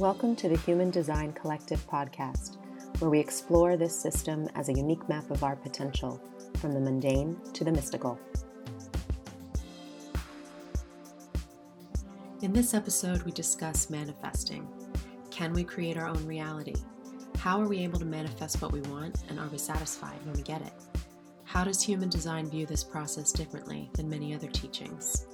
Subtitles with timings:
[0.00, 2.56] Welcome to the Human Design Collective podcast,
[2.98, 6.20] where we explore this system as a unique map of our potential,
[6.56, 8.18] from the mundane to the mystical.
[12.42, 14.66] In this episode, we discuss manifesting.
[15.30, 16.74] Can we create our own reality?
[17.38, 20.42] How are we able to manifest what we want, and are we satisfied when we
[20.42, 20.72] get it?
[21.44, 25.28] How does human design view this process differently than many other teachings?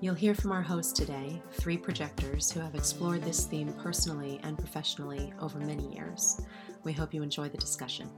[0.00, 4.56] You'll hear from our host today, three projectors who have explored this theme personally and
[4.56, 6.40] professionally over many years.
[6.84, 8.08] We hope you enjoy the discussion.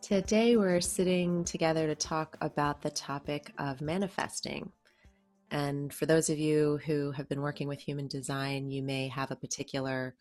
[0.00, 4.72] Today, we're sitting together to talk about the topic of manifesting.
[5.50, 9.30] And for those of you who have been working with human design, you may have
[9.30, 10.14] a particular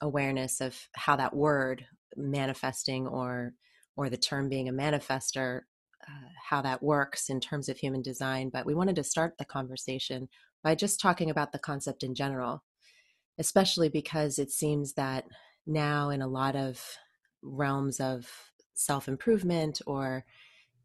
[0.00, 1.84] awareness of how that word
[2.16, 3.54] manifesting or
[3.96, 5.62] or the term being a manifester
[6.08, 9.44] uh, how that works in terms of human design, but we wanted to start the
[9.44, 10.28] conversation
[10.62, 12.62] by just talking about the concept in general,
[13.38, 15.24] especially because it seems that
[15.66, 16.82] now in a lot of
[17.42, 18.30] realms of
[18.74, 20.24] self improvement or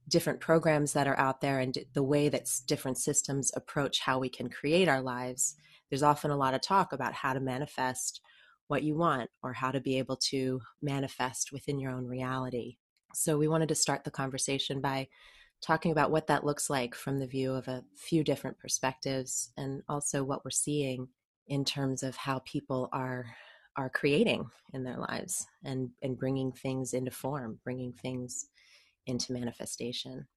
[0.07, 4.29] different programs that are out there and the way that different systems approach how we
[4.29, 5.55] can create our lives,
[5.89, 8.21] there's often a lot of talk about how to manifest
[8.67, 12.77] what you want or how to be able to manifest within your own reality.
[13.15, 15.07] So we wanted to start the conversation by
[15.61, 19.81] talking about what that looks like from the view of a few different perspectives and
[19.87, 21.07] also what we're seeing
[21.47, 23.25] in terms of how people are
[23.77, 28.47] are creating in their lives and and bringing things into form bringing things
[29.07, 30.27] into manifestation.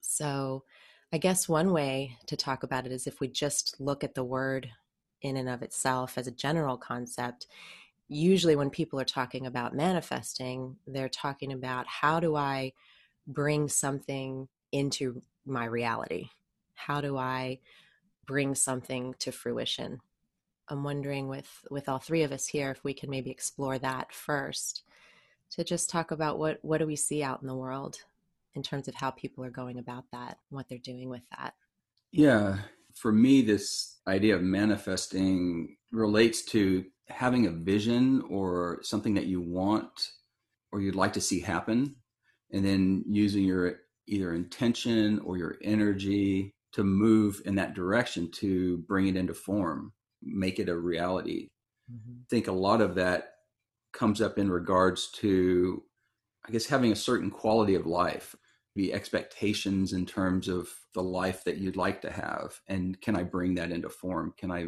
[0.00, 0.64] So
[1.12, 4.24] i guess one way to talk about it is if we just look at the
[4.24, 4.68] word
[5.22, 7.46] in and of itself as a general concept
[8.08, 12.72] usually when people are talking about manifesting, they're talking about how do I
[13.26, 16.28] bring something into my reality?
[16.74, 17.58] How do I
[18.26, 20.00] bring something to fruition?
[20.68, 24.12] I'm wondering with with all three of us here if we can maybe explore that
[24.12, 24.82] first
[25.50, 27.98] to just talk about what what do we see out in the world
[28.54, 31.54] in terms of how people are going about that, what they're doing with that.
[32.10, 32.58] Yeah,
[32.94, 39.40] for me this idea of manifesting relates to having a vision or something that you
[39.40, 40.10] want
[40.72, 41.94] or you'd like to see happen
[42.52, 48.78] and then using your either intention or your energy to move in that direction to
[48.88, 51.48] bring it into form make it a reality
[51.90, 52.18] mm-hmm.
[52.20, 53.34] i think a lot of that
[53.92, 55.82] comes up in regards to
[56.46, 58.34] i guess having a certain quality of life
[58.74, 63.22] the expectations in terms of the life that you'd like to have and can i
[63.22, 64.66] bring that into form can i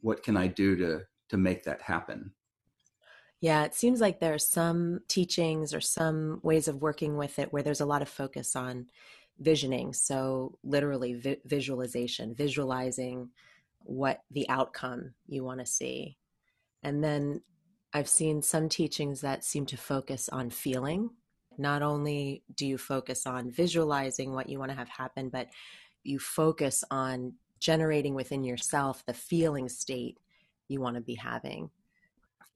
[0.00, 1.02] what can i do to
[1.32, 2.30] to make that happen?
[3.40, 7.52] Yeah it seems like there are some teachings or some ways of working with it
[7.52, 8.86] where there's a lot of focus on
[9.40, 9.94] visioning.
[9.94, 13.30] So literally vi- visualization visualizing
[13.80, 16.18] what the outcome you want to see.
[16.84, 17.40] And then
[17.94, 21.10] i've seen some teachings that seem to focus on feeling.
[21.56, 25.48] Not only do you focus on visualizing what you want to have happen but
[26.04, 30.18] you focus on generating within yourself the feeling state
[30.72, 31.70] you want to be having.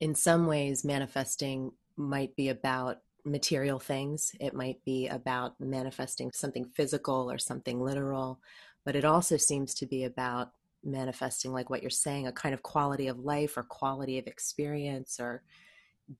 [0.01, 6.65] In some ways, manifesting might be about material things, it might be about manifesting something
[6.65, 8.41] physical or something literal,
[8.85, 10.53] but it also seems to be about
[10.85, 15.19] manifesting, like what you're saying, a kind of quality of life or quality of experience
[15.19, 15.43] or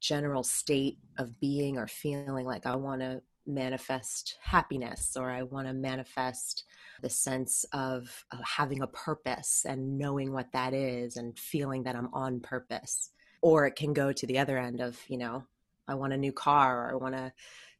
[0.01, 5.67] general state of being or feeling like I want to manifest happiness or I want
[5.67, 6.65] to manifest
[7.03, 11.97] the sense of, of, having a purpose and knowing what that is and feeling that
[11.97, 13.11] I'm on purpose.
[13.43, 15.45] Or it can go to the other end of, you know,
[15.87, 17.33] I want a new car or I want a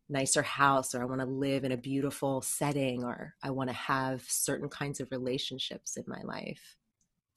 [0.09, 3.77] nicer house or I want to live in a beautiful setting or I want to
[3.77, 6.77] have certain kinds of relationships in my life.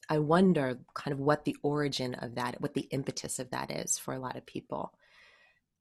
[0.09, 3.97] I wonder kind of what the origin of that, what the impetus of that is
[3.97, 4.93] for a lot of people.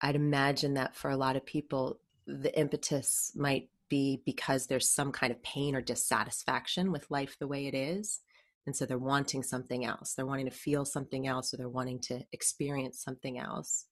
[0.01, 1.99] I'd imagine that for a lot of people,
[2.29, 7.49] the impetus might be because there's some kind of pain or dissatisfaction with life the
[7.49, 8.21] way it is.
[8.67, 10.13] And so they're wanting something else.
[10.13, 13.87] They're wanting to feel something else or they're wanting to experience something else.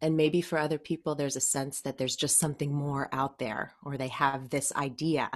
[0.00, 3.74] And maybe for other people, there's a sense that there's just something more out there,
[3.84, 5.30] or they have this idea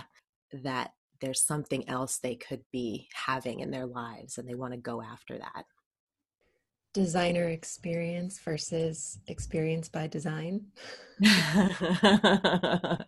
[0.53, 4.79] that there's something else they could be having in their lives and they want to
[4.79, 5.65] go after that
[6.93, 10.67] designer experience versus experience by design.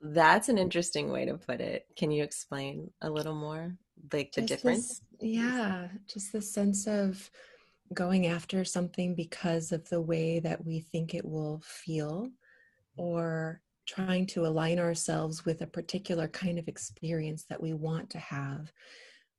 [0.00, 1.86] That's an interesting way to put it.
[1.96, 3.76] Can you explain a little more
[4.12, 4.88] like the just difference?
[4.88, 7.30] This, yeah, just the sense of
[7.94, 12.30] going after something because of the way that we think it will feel
[12.96, 18.18] or trying to align ourselves with a particular kind of experience that we want to
[18.18, 18.72] have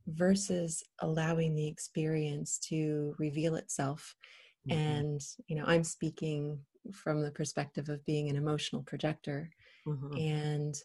[0.07, 4.15] versus allowing the experience to reveal itself.
[4.69, 4.79] Mm-hmm.
[4.79, 6.59] And, you know, I'm speaking
[6.91, 9.49] from the perspective of being an emotional projector.
[9.87, 10.17] Mm-hmm.
[10.17, 10.75] And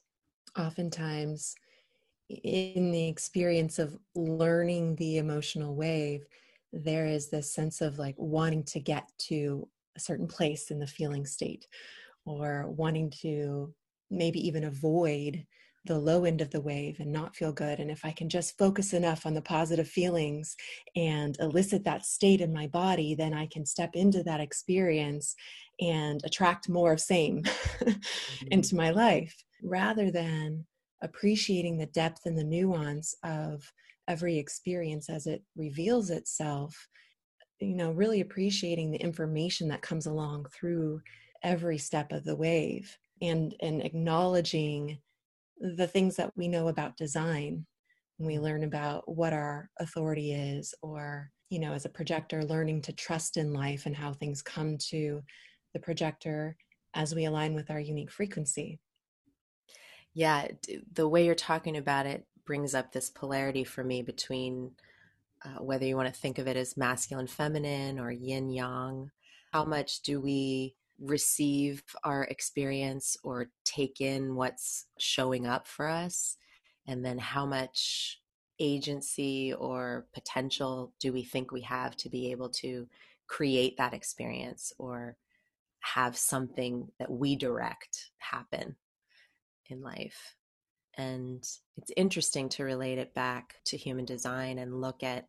[0.59, 1.55] oftentimes,
[2.29, 6.27] in the experience of learning the emotional wave,
[6.73, 9.67] there is this sense of like wanting to get to
[9.97, 11.67] a certain place in the feeling state
[12.27, 13.73] or wanting to
[14.11, 15.45] maybe even avoid
[15.89, 17.81] the low end of the wave and not feel good.
[17.81, 20.55] And if I can just focus enough on the positive feelings
[20.95, 25.35] and elicit that state in my body, then I can step into that experience
[25.81, 28.47] and attract more of same mm-hmm.
[28.51, 30.65] into my life rather than
[31.03, 33.73] appreciating the depth and the nuance of
[34.07, 36.89] every experience as it reveals itself
[37.61, 41.01] you know really appreciating the information that comes along through
[41.43, 44.99] every step of the wave and and acknowledging
[45.61, 47.67] the things that we know about design
[48.17, 52.83] when we learn about what our authority is or you know as a projector learning
[52.83, 55.23] to trust in life and how things come to
[55.73, 56.57] the projector
[56.95, 58.79] as we align with our unique frequency.
[60.15, 60.49] Yeah
[60.93, 64.71] the way you're talking about it brings up this polarity for me between
[65.45, 69.11] uh, whether you want to think of it as masculine feminine or yin yang.
[69.53, 76.37] How much do we receive our experience or take in what's showing up for us?
[76.87, 78.21] And then how much
[78.59, 82.89] agency or potential do we think we have to be able to
[83.29, 85.17] create that experience or
[85.81, 88.77] have something that we direct happen
[89.69, 90.35] in life?
[90.97, 91.47] And
[91.77, 95.29] it's interesting to relate it back to human design and look at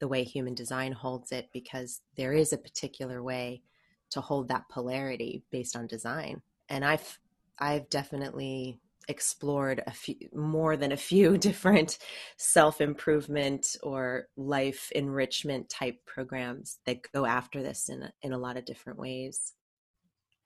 [0.00, 3.62] the way human design holds it because there is a particular way
[4.10, 6.42] to hold that polarity based on design.
[6.68, 7.18] And I've
[7.58, 11.98] I've definitely explored a few more than a few different
[12.36, 18.64] self-improvement or life enrichment type programs that go after this in in a lot of
[18.64, 19.54] different ways.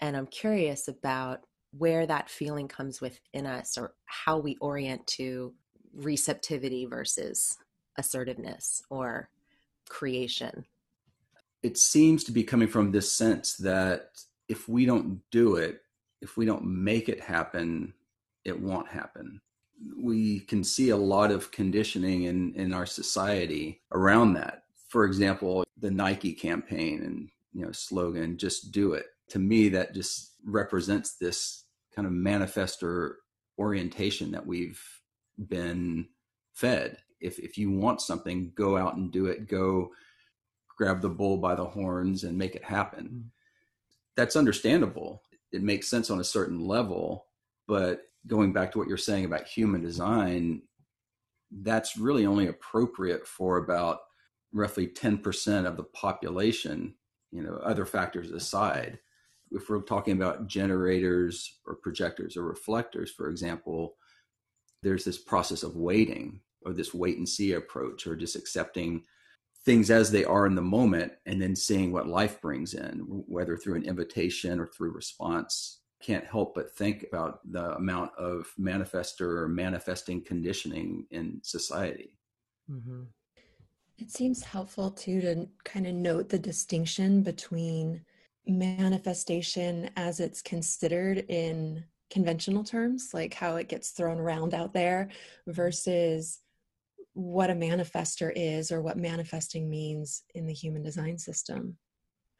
[0.01, 1.41] And I'm curious about
[1.77, 5.53] where that feeling comes within us or how we orient to
[5.95, 7.57] receptivity versus
[7.97, 9.29] assertiveness or
[9.89, 10.65] creation
[11.65, 14.11] it seems to be coming from this sense that
[14.49, 15.81] if we don't do it,
[16.21, 17.95] if we don't make it happen,
[18.45, 19.41] it won't happen.
[19.97, 24.65] We can see a lot of conditioning in, in our society around that.
[24.91, 29.07] For example, the Nike campaign and you know slogan, just do it.
[29.31, 31.65] To me, that just represents this
[31.97, 33.15] kind of manifestor
[33.59, 34.83] orientation that we've
[35.49, 36.09] been
[36.53, 36.99] fed.
[37.21, 39.49] If if you want something, go out and do it.
[39.49, 39.93] Go
[40.77, 43.05] grab the bull by the horns and make it happen.
[43.05, 43.29] Mm-hmm.
[44.17, 45.23] That's understandable.
[45.53, 47.27] It makes sense on a certain level,
[47.67, 50.63] but going back to what you're saying about human design,
[51.63, 54.01] that's really only appropriate for about
[54.53, 56.95] roughly 10% of the population,
[57.31, 58.99] you know, other factors aside.
[59.51, 63.97] If we're talking about generators or projectors or reflectors, for example,
[64.83, 69.03] there's this process of waiting or this wait and see approach or just accepting
[69.65, 73.57] things as they are in the moment and then seeing what life brings in, whether
[73.57, 75.81] through an invitation or through response.
[76.03, 82.19] Can't help but think about the amount of manifestor or manifesting conditioning in society.
[82.71, 83.05] Mm-hmm.
[83.97, 88.05] It seems helpful too to kind of note the distinction between
[88.47, 95.09] manifestation as it's considered in conventional terms, like how it gets thrown around out there,
[95.47, 96.41] versus
[97.15, 101.77] what a manifester is or what manifesting means in the human design system.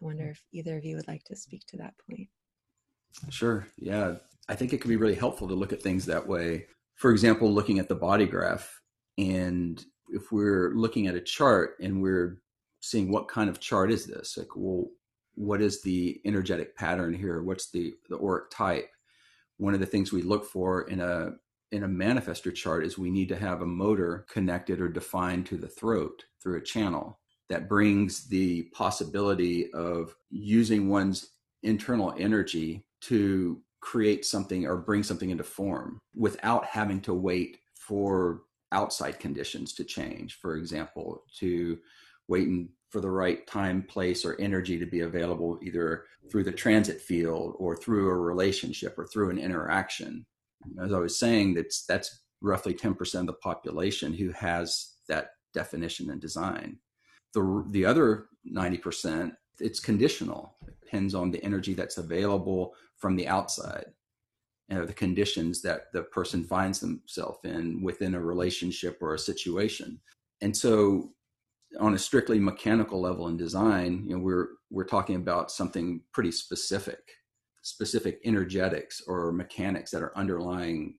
[0.03, 0.31] I wonder hmm.
[0.31, 2.29] if either of you would like to speak to that point.
[3.31, 3.67] Sure.
[3.79, 4.17] Yeah.
[4.49, 6.67] I think it can be really helpful to look at things that way.
[6.97, 8.81] For example, looking at the body graph,
[9.17, 12.41] and if we're looking at a chart and we're
[12.81, 14.89] seeing what kind of chart is this, like, well,
[15.37, 17.43] what is the energetic pattern here?
[17.43, 18.91] What's the, the auric type?
[19.57, 21.33] One of the things we look for in a
[21.73, 25.57] in a manifestor chart is we need to have a motor connected or defined to
[25.57, 27.19] the throat through a channel.
[27.49, 31.31] That brings the possibility of using one's
[31.63, 38.43] internal energy to create something or bring something into form without having to wait for
[38.73, 40.39] outside conditions to change.
[40.41, 41.79] For example to
[42.29, 47.01] waiting for the right time place or energy to be available either through the transit
[47.01, 50.25] field or through a relationship or through an interaction
[50.83, 56.11] as I was saying, that's that's roughly 10% of the population who has that definition
[56.11, 56.79] and design.
[57.33, 60.57] The the other 90%, it's conditional.
[60.67, 63.87] It depends on the energy that's available from the outside
[64.69, 70.01] and the conditions that the person finds themselves in within a relationship or a situation.
[70.41, 71.15] and so
[71.81, 76.31] on a strictly mechanical level in design, you know, we're we're talking about something pretty
[76.31, 77.01] specific,
[77.65, 80.97] specific energetics or mechanics that are underlying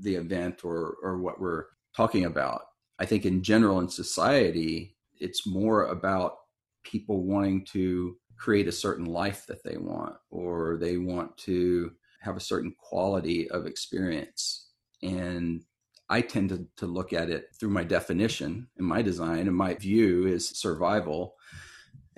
[0.00, 1.66] the event or or what we're
[1.96, 2.62] talking about.
[2.98, 6.36] I think in general in society, it's more about
[6.82, 12.36] people wanting to create a certain life that they want or they want to have
[12.36, 14.70] a certain quality of experience
[15.02, 15.62] and
[16.10, 19.74] I tend to, to look at it through my definition and my design and my
[19.74, 21.36] view is survival.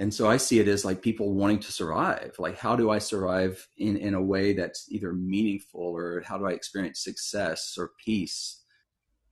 [0.03, 2.35] And so I see it as like people wanting to survive.
[2.41, 6.45] Like, how do I survive in, in a way that's either meaningful or how do
[6.45, 8.65] I experience success or peace?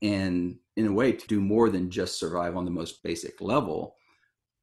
[0.00, 3.96] And in a way, to do more than just survive on the most basic level,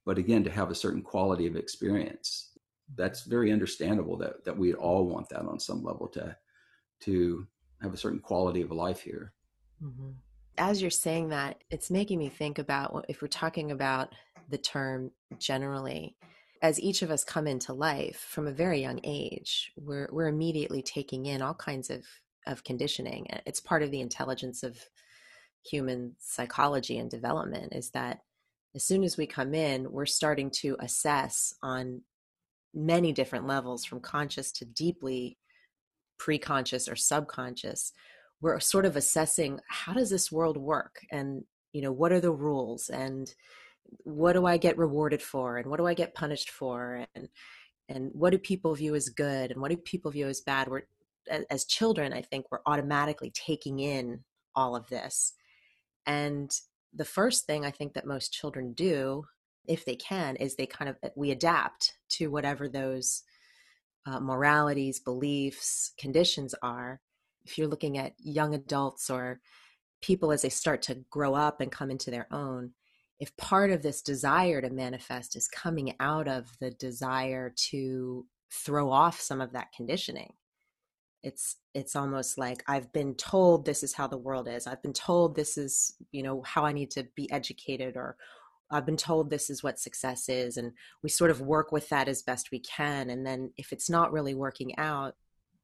[0.06, 2.52] but again, to have a certain quality of experience.
[2.96, 6.34] That's very understandable that, that we all want that on some level to,
[7.00, 7.46] to
[7.82, 9.34] have a certain quality of life here.
[9.84, 10.12] Mm-hmm.
[10.56, 14.14] As you're saying that, it's making me think about if we're talking about
[14.48, 16.16] the term generally,
[16.62, 20.82] as each of us come into life from a very young age, we're we're immediately
[20.82, 22.04] taking in all kinds of
[22.46, 23.26] of conditioning.
[23.46, 24.78] It's part of the intelligence of
[25.64, 28.20] human psychology and development is that
[28.74, 32.02] as soon as we come in, we're starting to assess on
[32.74, 35.38] many different levels from conscious to deeply
[36.20, 37.92] preconscious or subconscious.
[38.40, 41.00] We're sort of assessing how does this world work?
[41.10, 42.88] And you know what are the rules?
[42.88, 43.32] And
[44.04, 47.28] what do i get rewarded for and what do i get punished for and
[47.88, 50.68] and what do people view as good and what do people view as bad?
[50.68, 50.82] We're
[51.50, 54.24] as children i think we're automatically taking in
[54.56, 55.34] all of this
[56.06, 56.50] and
[56.94, 59.24] the first thing i think that most children do
[59.66, 63.22] if they can is they kind of we adapt to whatever those
[64.08, 67.00] uh, moralities beliefs conditions are.
[67.44, 69.40] If you're looking at young adults or
[70.00, 72.72] people as they start to grow up and come into their own,
[73.20, 78.90] if part of this desire to manifest is coming out of the desire to throw
[78.90, 80.32] off some of that conditioning,
[81.22, 84.66] it's it's almost like i've been told this is how the world is.
[84.66, 88.16] I've been told this is you know how i need to be educated or
[88.70, 90.72] i've been told this is what success is and
[91.02, 94.12] we sort of work with that as best we can and then if it's not
[94.12, 95.14] really working out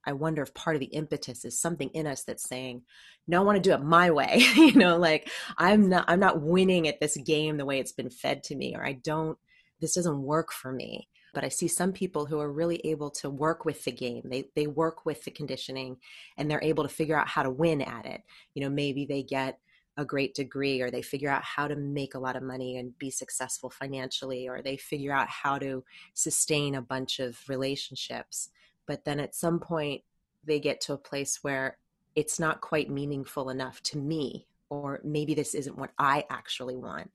[0.06, 2.82] I wonder if part of the impetus is something in us that's saying,
[3.26, 6.42] "No, I want to do it my way." you know, like I'm not I'm not
[6.42, 9.38] winning at this game the way it's been fed to me, or I don't.
[9.80, 11.08] This doesn't work for me.
[11.34, 14.22] But I see some people who are really able to work with the game.
[14.24, 15.96] They they work with the conditioning,
[16.36, 18.22] and they're able to figure out how to win at it.
[18.54, 19.58] You know, maybe they get
[19.96, 22.98] a great degree or they figure out how to make a lot of money and
[22.98, 25.84] be successful financially or they figure out how to
[26.14, 28.50] sustain a bunch of relationships
[28.86, 30.02] but then at some point
[30.44, 31.78] they get to a place where
[32.14, 37.10] it's not quite meaningful enough to me or maybe this isn't what i actually want.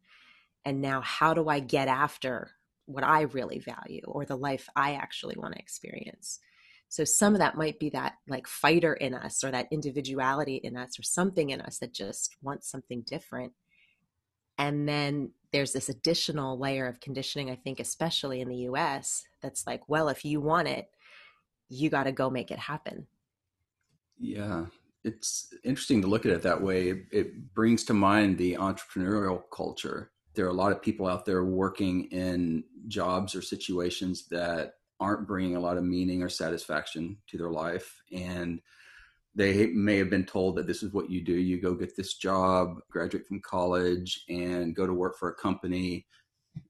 [0.66, 2.52] And now how do i get after
[2.86, 6.40] what i really value or the life i actually want to experience?
[6.90, 10.76] So some of that might be that like fighter in us or that individuality in
[10.76, 13.54] us or something in us that just wants something different.
[14.58, 19.66] And then there's this additional layer of conditioning i think especially in the us that's
[19.66, 20.90] like well if you want it
[21.70, 23.08] you got to go make it happen.
[24.18, 24.66] Yeah,
[25.04, 26.90] it's interesting to look at it that way.
[26.90, 30.12] It, it, brings to mind the entrepreneurial culture.
[30.34, 35.28] There are a lot of people out there working in jobs or situations that aren't
[35.28, 38.02] bringing a lot of meaning or satisfaction to their life.
[38.12, 38.62] And
[39.36, 41.34] they may have been told that this is what you do.
[41.34, 46.06] You go get this job, graduate from college, and go to work for a company.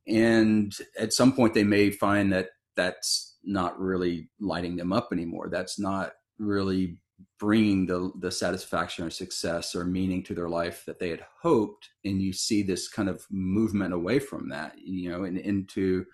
[0.08, 5.50] And at some point, they may find that that's not really lighting them up anymore.
[5.50, 7.00] That's not really
[7.40, 11.90] bringing the the satisfaction or success or meaning to their life that they had hoped
[12.06, 16.06] and you see this kind of movement away from that you know and into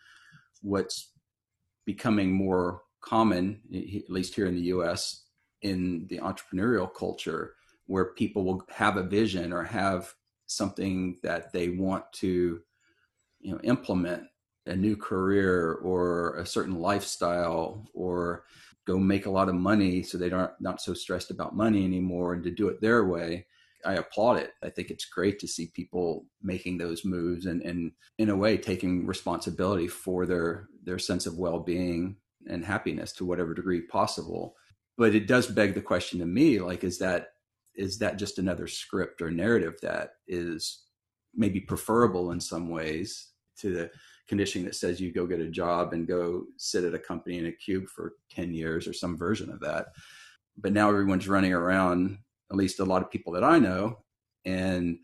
[0.62, 1.12] what's
[1.86, 5.26] becoming more common at least here in the US
[5.62, 7.54] in the entrepreneurial culture
[7.88, 10.12] where people will have a vision or have
[10.48, 12.60] something that they want to
[13.40, 14.24] you know implement
[14.66, 18.46] a new career or a certain lifestyle or
[18.86, 22.34] go make a lot of money so they aren't not so stressed about money anymore
[22.34, 23.46] and to do it their way
[23.86, 24.54] i applaud it.
[24.64, 28.58] I think it's great to see people making those moves and, and in a way
[28.58, 32.18] taking responsibility for their their sense of well-being
[32.48, 34.56] and happiness to whatever degree possible.
[34.98, 37.30] But it does beg the question to me like is that
[37.76, 40.84] is that just another script or narrative that is
[41.36, 43.92] maybe preferable in some ways to the
[44.28, 47.46] conditioning that says you go get a job and go sit at a company in
[47.48, 49.88] a cube for 10 years or some version of that.
[50.58, 52.18] But now everyone's running around,
[52.52, 54.00] at least a lot of people that I know,
[54.46, 55.00] and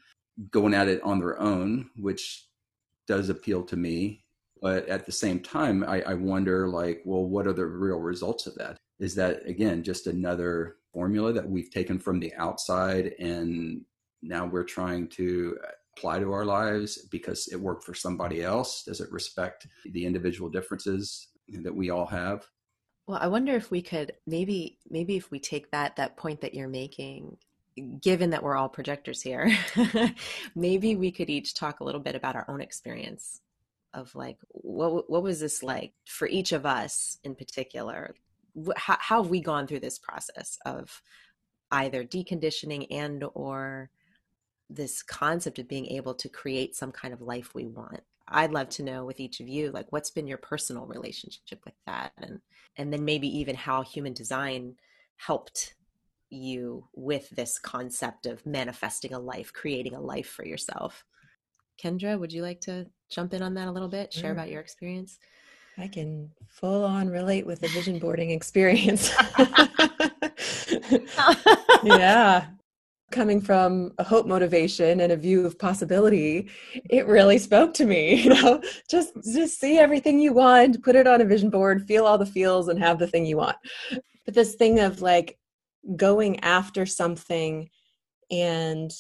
[0.49, 2.47] going at it on their own, which
[3.07, 4.23] does appeal to me.
[4.61, 8.45] But at the same time, I, I wonder, like, well, what are the real results
[8.45, 8.77] of that?
[8.99, 13.81] Is that again just another formula that we've taken from the outside and
[14.21, 15.57] now we're trying to
[15.97, 18.83] apply to our lives because it worked for somebody else?
[18.83, 21.27] Does it respect the individual differences
[21.63, 22.45] that we all have?
[23.07, 26.53] Well, I wonder if we could maybe maybe if we take that that point that
[26.53, 27.37] you're making
[28.01, 29.55] given that we're all projectors here,
[30.55, 33.41] maybe we could each talk a little bit about our own experience
[33.93, 38.15] of like what what was this like for each of us in particular?
[38.75, 41.01] How, how have we gone through this process of
[41.71, 43.89] either deconditioning and or
[44.75, 48.01] this concept of being able to create some kind of life we want?
[48.27, 51.73] I'd love to know with each of you like what's been your personal relationship with
[51.85, 52.39] that and
[52.77, 54.75] and then maybe even how human design
[55.17, 55.75] helped
[56.29, 61.03] you with this concept of manifesting a life, creating a life for yourself.
[61.81, 64.61] Kendra, would you like to jump in on that a little bit, share about your
[64.61, 65.19] experience?
[65.77, 69.11] I can full on relate with the vision boarding experience.
[71.83, 72.45] yeah.
[73.11, 76.49] Coming from a hope motivation and a view of possibility,
[76.89, 78.01] it really spoke to me.
[78.23, 82.05] You know, just just see everything you want, put it on a vision board, feel
[82.05, 83.57] all the feels, and have the thing you want.
[84.25, 85.37] But this thing of like
[85.95, 87.69] going after something
[88.29, 88.91] and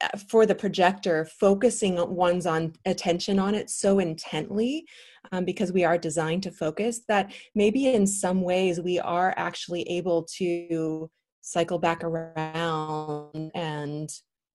[0.00, 4.86] uh, for the projector focusing one's on attention on it so intently
[5.32, 9.82] um, because we are designed to focus that maybe in some ways we are actually
[9.82, 11.10] able to
[11.42, 14.08] cycle back around and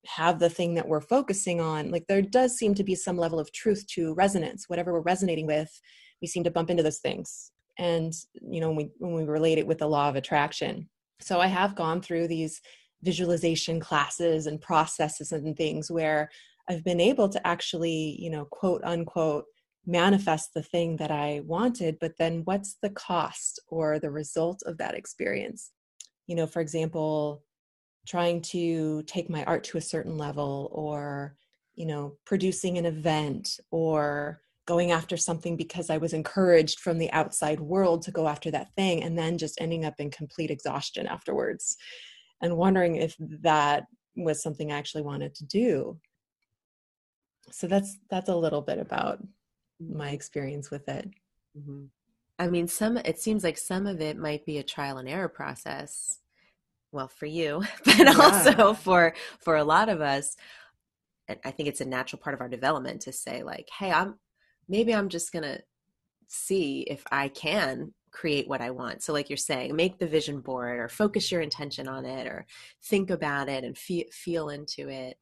[0.06, 3.40] have the thing that we're focusing on like there does seem to be some level
[3.40, 4.68] of truth to resonance.
[4.68, 5.70] Whatever we're resonating with
[6.22, 7.52] we seem to bump into those things.
[7.78, 10.88] And you know when we when we relate it with the law of attraction.
[11.20, 12.60] So I have gone through these
[13.02, 16.30] visualization classes and processes and things where
[16.68, 19.44] I've been able to actually, you know, quote unquote,
[19.86, 24.78] manifest the thing that I wanted, but then what's the cost or the result of
[24.78, 25.70] that experience?
[26.26, 27.42] You know, for example,
[28.06, 31.36] trying to take my art to a certain level or,
[31.74, 37.10] you know, producing an event or going after something because I was encouraged from the
[37.12, 41.06] outside world to go after that thing and then just ending up in complete exhaustion
[41.06, 41.76] afterwards
[42.42, 43.86] and wondering if that
[44.16, 45.98] was something I actually wanted to do.
[47.50, 49.22] So that's that's a little bit about
[49.78, 51.08] my experience with it.
[51.56, 51.84] Mm-hmm.
[52.38, 55.28] I mean, some it seems like some of it might be a trial and error
[55.28, 56.18] process.
[56.92, 58.14] Well, for you, but yeah.
[58.18, 60.36] also for for a lot of us,
[61.28, 64.18] and I think it's a natural part of our development to say like, "Hey, I'm
[64.68, 65.60] maybe I'm just going to
[66.28, 69.02] see if I can create what I want.
[69.02, 72.46] So, like you're saying, make the vision board or focus your intention on it or
[72.82, 75.18] think about it and feel, feel into it.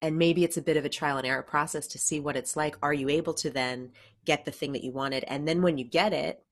[0.00, 2.56] And maybe it's a bit of a trial and error process to see what it's
[2.56, 2.76] like.
[2.82, 3.90] Are you able to then
[4.24, 5.24] get the thing that you wanted?
[5.24, 6.44] And then when you get it,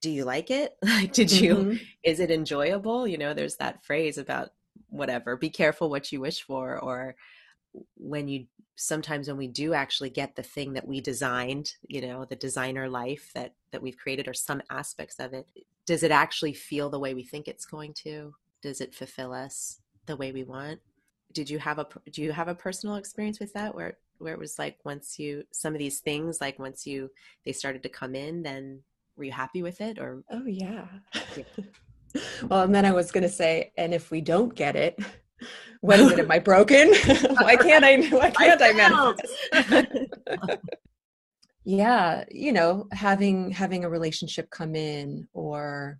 [0.00, 0.76] do you like it?
[0.84, 1.76] Like, did you, mm-hmm.
[2.02, 3.06] is it enjoyable?
[3.06, 4.50] You know, there's that phrase about
[4.90, 7.16] whatever, be careful what you wish for, or
[7.96, 12.24] when you sometimes when we do actually get the thing that we designed you know
[12.24, 15.46] the designer life that that we've created or some aspects of it
[15.86, 19.80] does it actually feel the way we think it's going to does it fulfill us
[20.06, 20.80] the way we want
[21.34, 24.38] did you have a do you have a personal experience with that where where it
[24.38, 27.10] was like once you some of these things like once you
[27.44, 28.80] they started to come in then
[29.16, 30.86] were you happy with it or oh yeah,
[31.36, 31.64] yeah.
[32.48, 34.98] well and then i was going to say and if we don't get it
[35.80, 36.20] what is it?
[36.20, 36.88] Am I broken?
[37.40, 38.06] why can't I?
[38.08, 40.10] Why can't I, manifest?
[41.64, 45.98] yeah, you know, having having a relationship come in or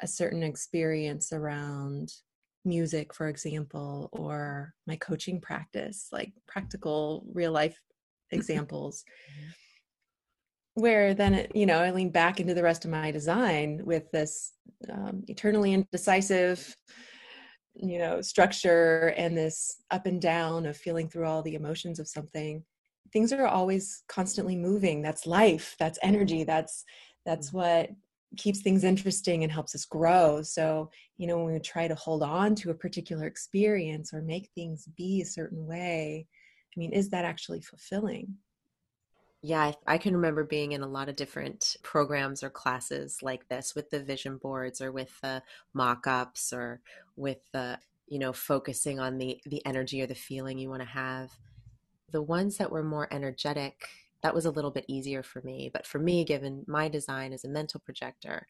[0.00, 2.12] a certain experience around
[2.64, 7.78] music, for example, or my coaching practice, like practical real life
[8.30, 9.04] examples.
[10.74, 14.10] Where then, it, you know, I lean back into the rest of my design with
[14.12, 14.52] this
[14.90, 16.74] um, eternally indecisive,
[17.74, 22.08] you know structure and this up and down of feeling through all the emotions of
[22.08, 22.64] something.
[23.12, 25.02] Things are always constantly moving.
[25.02, 25.74] That's life.
[25.78, 26.44] That's energy.
[26.44, 26.84] That's
[27.26, 27.54] that's mm.
[27.54, 27.90] what
[28.36, 32.22] keeps things interesting and helps us grow so you know when we try to hold
[32.22, 36.26] on to a particular experience or make things be a certain way
[36.76, 38.36] i mean is that actually fulfilling
[39.42, 43.48] yeah, I, I, can remember being in a lot of different programs or classes like
[43.48, 46.82] this with the vision boards or with the mock-ups or
[47.16, 50.88] with the, you know, focusing on the the energy or the feeling you want to
[50.88, 51.30] have.
[52.12, 53.88] The ones that were more energetic,
[54.22, 55.70] that was a little bit easier for me.
[55.72, 58.46] But for me, given my design as a mental projector,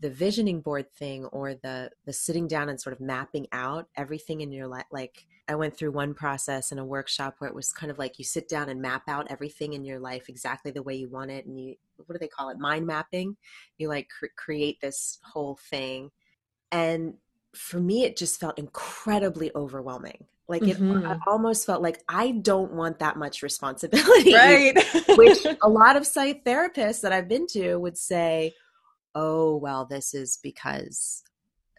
[0.00, 4.40] the visioning board thing or the the sitting down and sort of mapping out everything
[4.40, 7.74] in your life like i went through one process in a workshop where it was
[7.74, 10.82] kind of like you sit down and map out everything in your life exactly the
[10.82, 11.74] way you want it and you
[12.06, 12.58] what do they call it?
[12.58, 13.36] Mind mapping?
[13.78, 16.10] You like cr- create this whole thing.
[16.70, 17.14] And
[17.54, 21.20] for me it just felt incredibly overwhelming like it mm-hmm.
[21.26, 24.34] almost felt like I don't want that much responsibility.
[24.42, 24.76] Right.
[25.16, 28.54] which a lot of psychotherapists that I've been to would say,
[29.14, 31.22] "Oh, well, this is because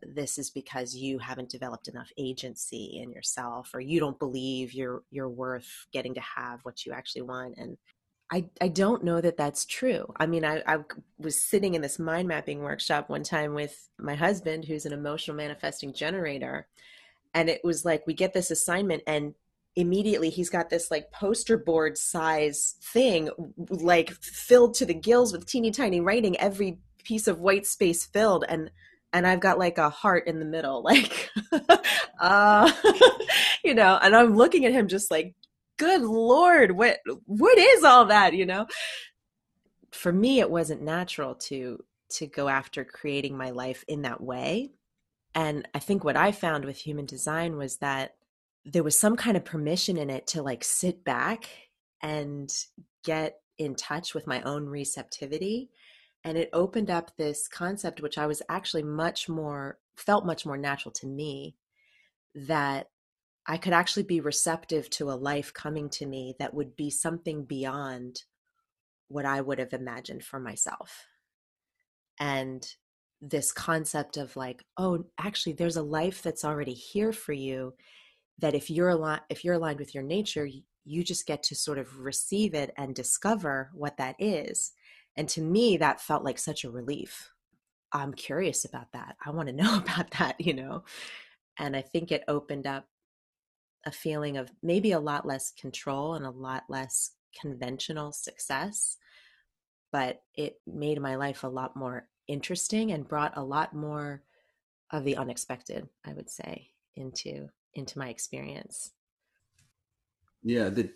[0.02, 5.04] this is because you haven't developed enough agency in yourself or you don't believe you're
[5.12, 7.78] you're worth getting to have what you actually want." And
[8.32, 10.12] I, I don't know that that's true.
[10.18, 10.78] I mean, I, I
[11.20, 15.38] was sitting in this mind mapping workshop one time with my husband, who's an emotional
[15.38, 16.68] manifesting generator
[17.34, 19.34] and it was like we get this assignment and
[19.76, 23.30] immediately he's got this like poster board size thing
[23.70, 28.46] like filled to the gills with teeny tiny writing every piece of white space filled
[28.48, 28.70] and
[29.12, 31.30] and I've got like a heart in the middle like
[32.20, 32.72] uh
[33.64, 35.36] you know and I'm looking at him just like
[35.78, 38.34] good lord what what is all that?
[38.34, 38.68] You know?
[39.92, 44.72] For me it wasn't natural to to go after creating my life in that way
[45.36, 48.16] and I think what I found with human design was that
[48.66, 51.50] there was some kind of permission in it to like sit back
[52.02, 52.54] and
[53.04, 55.70] get in touch with my own receptivity.
[56.24, 60.58] And it opened up this concept, which I was actually much more, felt much more
[60.58, 61.56] natural to me,
[62.36, 62.90] that
[63.46, 67.44] I could actually be receptive to a life coming to me that would be something
[67.44, 68.24] beyond
[69.10, 71.06] what I would have imagined for myself.
[72.20, 72.66] And
[73.30, 77.74] this concept of like oh actually there's a life that's already here for you
[78.40, 80.46] that if you're aligned if you're aligned with your nature
[80.86, 84.74] you just get to sort of receive it and discover what that is.
[85.16, 87.32] And to me that felt like such a relief.
[87.94, 89.16] I'm curious about that.
[89.26, 90.84] I want to know about that you know?
[91.58, 92.88] And i think it opened up
[93.86, 98.98] a feeling of maybe a lot less control and a lot less conventional success
[99.92, 104.24] but it made my life a lot more interesting and brought a lot more
[104.92, 108.92] of the unexpected i would say into into my experience.
[110.44, 110.92] Yeah the,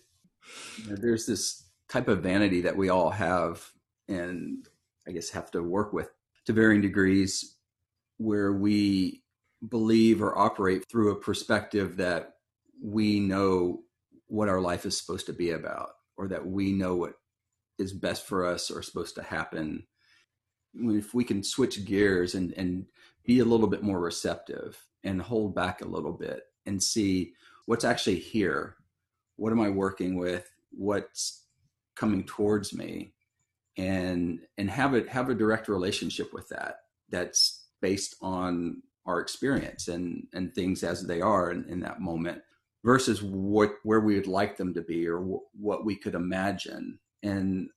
[0.87, 3.65] there's this type of vanity that we all have
[4.07, 4.67] and
[5.07, 6.09] i guess have to work with
[6.45, 7.55] to varying degrees
[8.17, 9.23] where we
[9.69, 12.35] believe or operate through a perspective that
[12.81, 13.81] we know
[14.27, 17.13] what our life is supposed to be about or that we know what
[17.79, 19.85] is best for us or supposed to happen
[20.73, 22.85] if we can switch gears and and
[23.25, 27.33] be a little bit more receptive and hold back a little bit and see
[27.65, 28.75] what's actually here.
[29.35, 30.49] What am i working with?
[30.71, 31.45] What's
[31.95, 33.13] coming towards me?
[33.77, 36.77] And and have it have a direct relationship with that
[37.09, 42.41] that's based on our experience and and things as they are in, in that moment
[42.83, 46.97] versus what where we would like them to be or what we could imagine.
[47.23, 47.69] And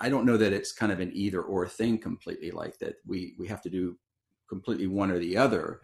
[0.00, 2.96] I don't know that it's kind of an either or thing completely like that.
[3.06, 3.96] We we have to do
[4.48, 5.80] completely one or the other,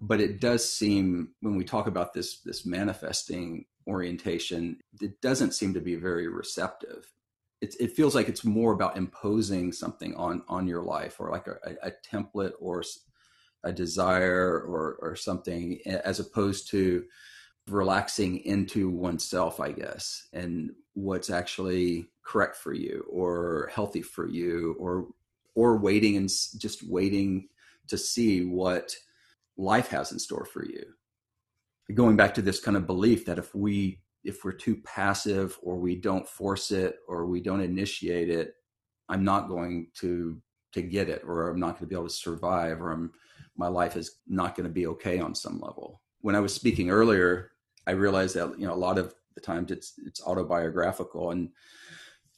[0.00, 5.74] but it does seem when we talk about this this manifesting orientation, it doesn't seem
[5.74, 7.10] to be very receptive.
[7.60, 11.48] It, it feels like it's more about imposing something on on your life or like
[11.48, 12.84] a, a template or
[13.64, 17.04] a desire or or something as opposed to
[17.68, 24.76] relaxing into oneself, I guess, and what's actually correct for you or healthy for you
[24.78, 25.08] or
[25.54, 26.28] or waiting and
[26.58, 27.48] just waiting
[27.88, 28.94] to see what
[29.56, 30.84] life has in store for you.
[31.94, 35.76] Going back to this kind of belief that if we if we're too passive or
[35.76, 38.54] we don't force it or we don't initiate it,
[39.08, 40.40] I'm not going to
[40.74, 43.10] to get it or I'm not going to be able to survive or I'm
[43.56, 46.02] my life is not going to be okay on some level.
[46.20, 47.52] When I was speaking earlier
[47.88, 51.48] I realized that you know a lot of the times it's it's autobiographical and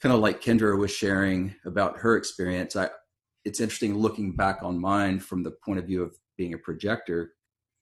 [0.00, 2.76] kind of like Kendra was sharing about her experience.
[2.76, 2.88] I
[3.44, 7.32] it's interesting looking back on mine from the point of view of being a projector.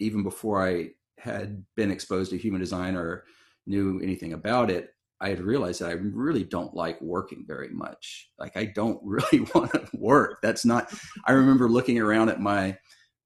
[0.01, 3.25] Even before I had been exposed to human design or
[3.67, 8.31] knew anything about it, I had realized that I really don't like working very much.
[8.39, 10.39] Like I don't really want to work.
[10.43, 10.93] That's not.
[11.27, 12.79] I remember looking around at my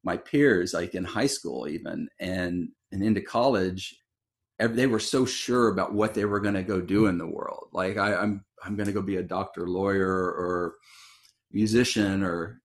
[0.04, 4.01] my peers, like in high school, even and and into college,
[4.66, 7.68] they were so sure about what they were going to go do in the world.
[7.72, 10.74] Like I, I'm, I'm going to go be a doctor, lawyer, or
[11.50, 12.60] musician, or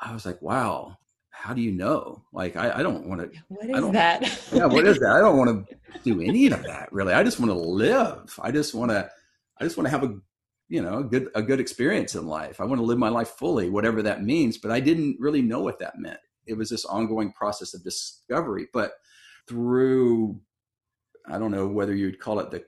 [0.00, 0.96] I was like, wow,
[1.30, 2.24] how do you know?
[2.32, 3.38] Like I, I don't want to.
[3.48, 4.22] What is that?
[4.52, 5.12] yeah, what is that?
[5.12, 7.12] I don't want to do any of that really.
[7.12, 8.38] I just want to live.
[8.42, 9.10] I just want to.
[9.58, 10.18] I just want to have a
[10.68, 13.30] you know a good a good experience in life i want to live my life
[13.30, 16.84] fully whatever that means but i didn't really know what that meant it was this
[16.84, 18.92] ongoing process of discovery but
[19.48, 20.40] through
[21.28, 22.64] i don't know whether you'd call it the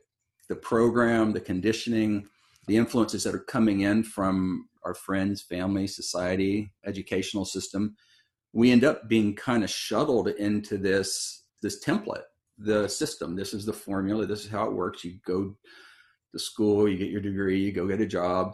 [0.48, 2.26] the program the conditioning
[2.66, 7.96] the influences that are coming in from our friends family society educational system
[8.52, 12.22] we end up being kind of shuttled into this this template
[12.58, 15.54] the system this is the formula this is how it works you go
[16.32, 18.52] to school, you get your degree, you go get a job.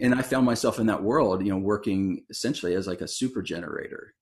[0.00, 3.42] And I found myself in that world, you know, working essentially as like a super
[3.42, 4.14] generator.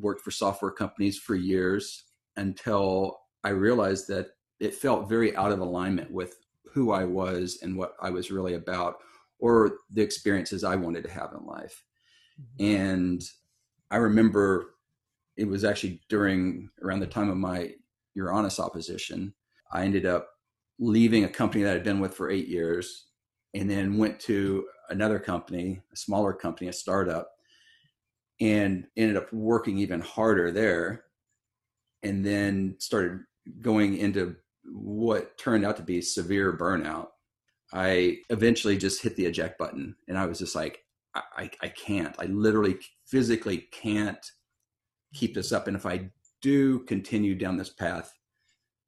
[0.00, 2.04] Worked for software companies for years
[2.36, 7.76] until I realized that it felt very out of alignment with who I was and
[7.76, 8.96] what I was really about
[9.38, 11.84] or the experiences I wanted to have in life.
[12.40, 12.76] Mm-hmm.
[12.76, 13.24] And
[13.90, 14.74] I remember
[15.36, 17.74] it was actually during around the time of my
[18.14, 19.34] Uranus opposition,
[19.72, 20.28] I ended up
[20.78, 23.06] leaving a company that I'd been with for eight years
[23.54, 27.30] and then went to another company, a smaller company, a startup,
[28.40, 31.04] and ended up working even harder there.
[32.02, 33.20] And then started
[33.60, 37.08] going into what turned out to be severe burnout.
[37.72, 40.80] I eventually just hit the eject button and I was just like,
[41.14, 42.14] I, I, I can't.
[42.18, 44.24] I literally physically can't
[45.12, 45.66] keep this up.
[45.66, 46.10] And if I
[46.42, 48.12] do continue down this path,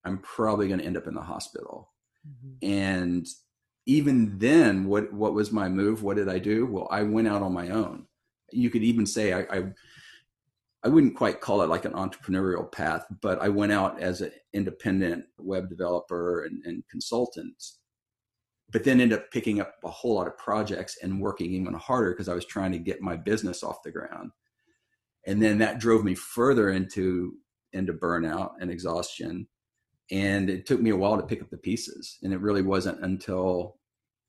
[0.05, 1.93] I'm probably going to end up in the hospital.
[2.27, 2.71] Mm-hmm.
[2.71, 3.27] And
[3.87, 6.03] even then, what what was my move?
[6.03, 6.67] What did I do?
[6.67, 8.07] Well, I went out on my own.
[8.53, 9.65] You could even say I, I
[10.87, 14.31] I wouldn't quite call it like an entrepreneurial path, but I went out as an
[14.53, 17.61] independent web developer and, and, consultant,
[18.71, 22.13] but then ended up picking up a whole lot of projects and working even harder
[22.13, 24.31] because I was trying to get my business off the ground.
[25.27, 27.33] And then that drove me further into
[27.73, 29.49] into burnout and exhaustion
[30.13, 33.05] and it took me a while to pick up the pieces and it really wasn't
[33.05, 33.77] until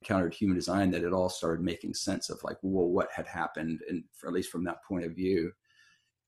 [0.02, 3.80] encountered human design that it all started making sense of like well what had happened
[3.88, 5.52] and for, at least from that point of view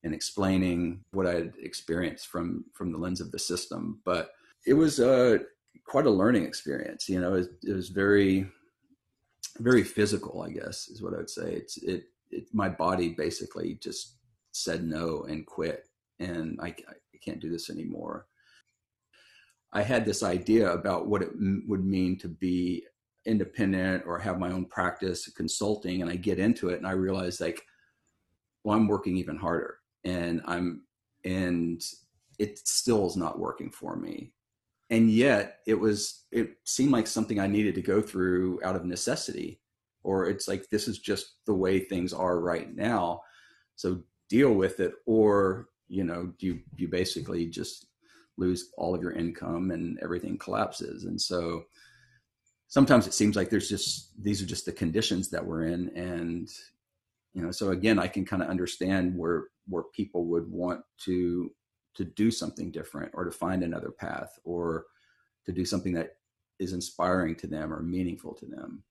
[0.04, 4.00] and explaining what i had experienced from from the lens of the system.
[4.06, 4.32] But
[4.66, 5.40] it was uh
[5.86, 8.48] quite a learning experience you know it, it was very
[9.60, 11.54] very physical i guess is what i would say.
[11.54, 14.16] It's it, it my body basically just
[14.52, 15.86] said no and quit
[16.20, 18.28] and I, I can't do this anymore.
[19.72, 22.86] I had this idea about what it m- would mean to be
[23.26, 27.40] independent or have my own practice consulting and I get into it and I realize
[27.40, 27.66] like
[28.64, 30.84] well I'm working even harder and I'm
[31.26, 31.82] and
[32.38, 34.32] it still is not working for me.
[34.90, 38.86] And yet it was it seemed like something I needed to go through out of
[38.86, 39.62] necessity
[40.04, 43.22] or it's like this is just the way things are right now.
[43.76, 47.88] So deal with it or you know you you basically just
[48.38, 51.04] lose all of your income and everything collapses.
[51.04, 51.64] And so
[52.68, 55.90] sometimes it seems like there's just these are just the conditions that we're in.
[55.90, 56.50] And
[57.34, 61.52] you know so again i can kind of understand where where people would want to
[61.96, 64.86] to do something different or to find another path or
[65.46, 66.12] to do something that
[66.60, 68.84] is inspiring to them or meaningful to them.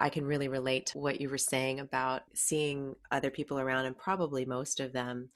[0.00, 3.96] I can really relate to what you were saying about seeing other people around, and
[3.96, 5.30] probably most of them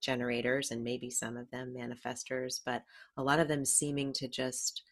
[0.00, 2.84] generators and maybe some of them manifestors, but
[3.16, 4.82] a lot of them seeming to just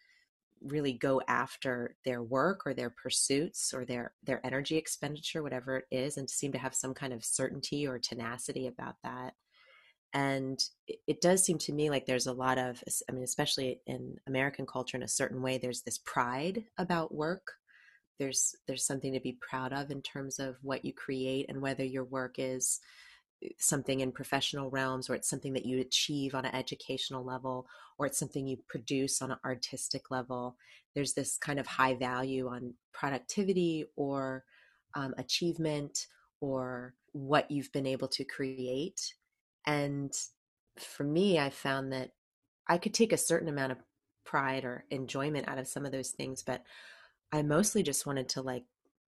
[0.62, 5.84] really go after their work or their pursuits or their their energy expenditure whatever it
[5.90, 9.34] is and seem to have some kind of certainty or tenacity about that.
[10.12, 13.80] And it, it does seem to me like there's a lot of i mean especially
[13.86, 17.52] in american culture in a certain way there's this pride about work.
[18.18, 21.84] There's there's something to be proud of in terms of what you create and whether
[21.84, 22.80] your work is
[23.58, 27.66] something in professional realms or it's something that you achieve on an educational level
[27.98, 30.56] or it's something you produce on an artistic level
[30.94, 34.44] there's this kind of high value on productivity or
[34.94, 36.06] um, achievement
[36.40, 39.14] or what you've been able to create.
[39.66, 40.12] And
[40.78, 42.10] for me i found that
[42.68, 43.78] i could take a certain amount of
[44.24, 46.62] pride or enjoyment out of some of those things but
[47.32, 48.64] i mostly just wanted to like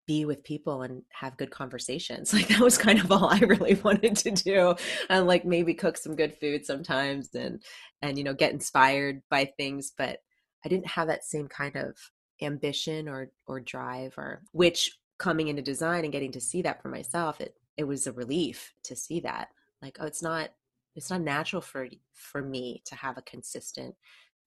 [0.08, 2.34] be with people and have good conversations.
[2.38, 4.76] Like that was kind of all I really wanted to do.
[5.10, 7.62] And like maybe cook some good food sometimes and
[8.02, 10.20] and you know get inspired by things, but
[10.66, 11.98] I didn't have that same kind of
[12.42, 16.90] ambition or or drive or which coming into design and getting to see that for
[16.90, 19.50] myself, it it was a relief to see that.
[19.82, 20.52] Like oh it's not
[20.96, 23.96] it's not natural for for me to have a consistent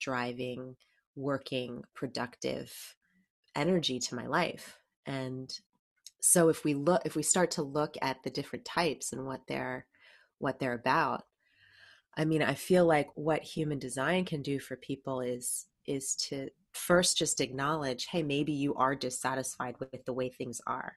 [0.01, 0.77] driving
[1.17, 2.97] working productive
[3.57, 5.61] energy to my life and
[6.21, 9.41] so if we look if we start to look at the different types and what
[9.49, 9.87] they're
[10.39, 11.25] what they're about
[12.17, 16.49] i mean i feel like what human design can do for people is is to
[16.73, 20.97] first just acknowledge hey maybe you are dissatisfied with the way things are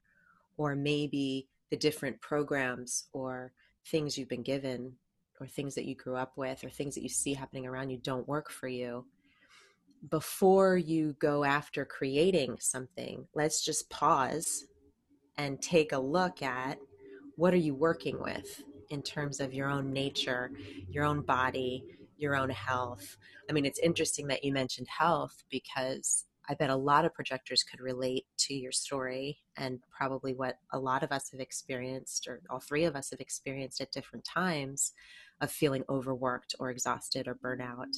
[0.58, 3.52] or maybe the different programs or
[3.88, 4.94] things you've been given
[5.40, 7.98] or things that you grew up with or things that you see happening around you
[7.98, 9.06] don't work for you
[10.10, 14.66] before you go after creating something let's just pause
[15.38, 16.78] and take a look at
[17.36, 20.52] what are you working with in terms of your own nature
[20.90, 21.84] your own body
[22.18, 23.18] your own health
[23.50, 27.64] i mean it's interesting that you mentioned health because I bet a lot of projectors
[27.64, 32.42] could relate to your story and probably what a lot of us have experienced, or
[32.50, 34.92] all three of us have experienced at different times
[35.40, 37.96] of feeling overworked or exhausted or burnout.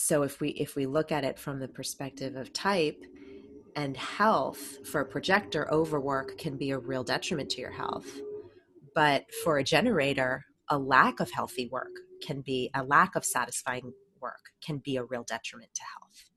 [0.00, 3.04] So if we if we look at it from the perspective of type
[3.76, 8.08] and health for a projector, overwork can be a real detriment to your health.
[8.94, 13.92] But for a generator, a lack of healthy work can be a lack of satisfying
[14.20, 16.30] work can be a real detriment to health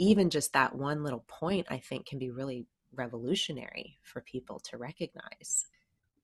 [0.00, 4.78] even just that one little point, I think, can be really revolutionary for people to
[4.78, 5.66] recognize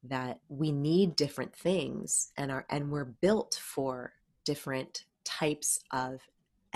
[0.05, 4.13] that we need different things and are and we're built for
[4.45, 6.21] different types of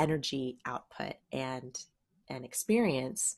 [0.00, 1.84] energy output and
[2.28, 3.36] and experience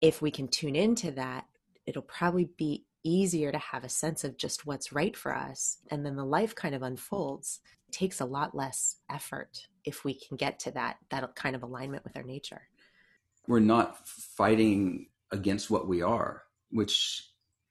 [0.00, 1.46] if we can tune into that
[1.86, 5.78] it'll probably be easier to have a sense of just what's right for us.
[5.90, 7.60] And then the life kind of unfolds.
[7.88, 11.62] It takes a lot less effort if we can get to that that kind of
[11.62, 12.62] alignment with our nature.
[13.46, 17.30] We're not fighting against what we are which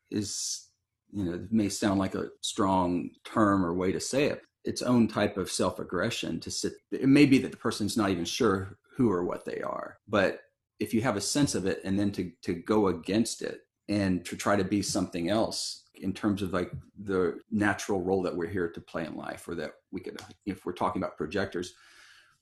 [0.09, 0.67] is
[1.11, 5.07] you know may sound like a strong term or way to say it its own
[5.07, 9.11] type of self-aggression to sit it may be that the person's not even sure who
[9.11, 10.41] or what they are but
[10.79, 14.25] if you have a sense of it and then to to go against it and
[14.25, 16.71] to try to be something else in terms of like
[17.05, 20.65] the natural role that we're here to play in life or that we could if
[20.65, 21.73] we're talking about projectors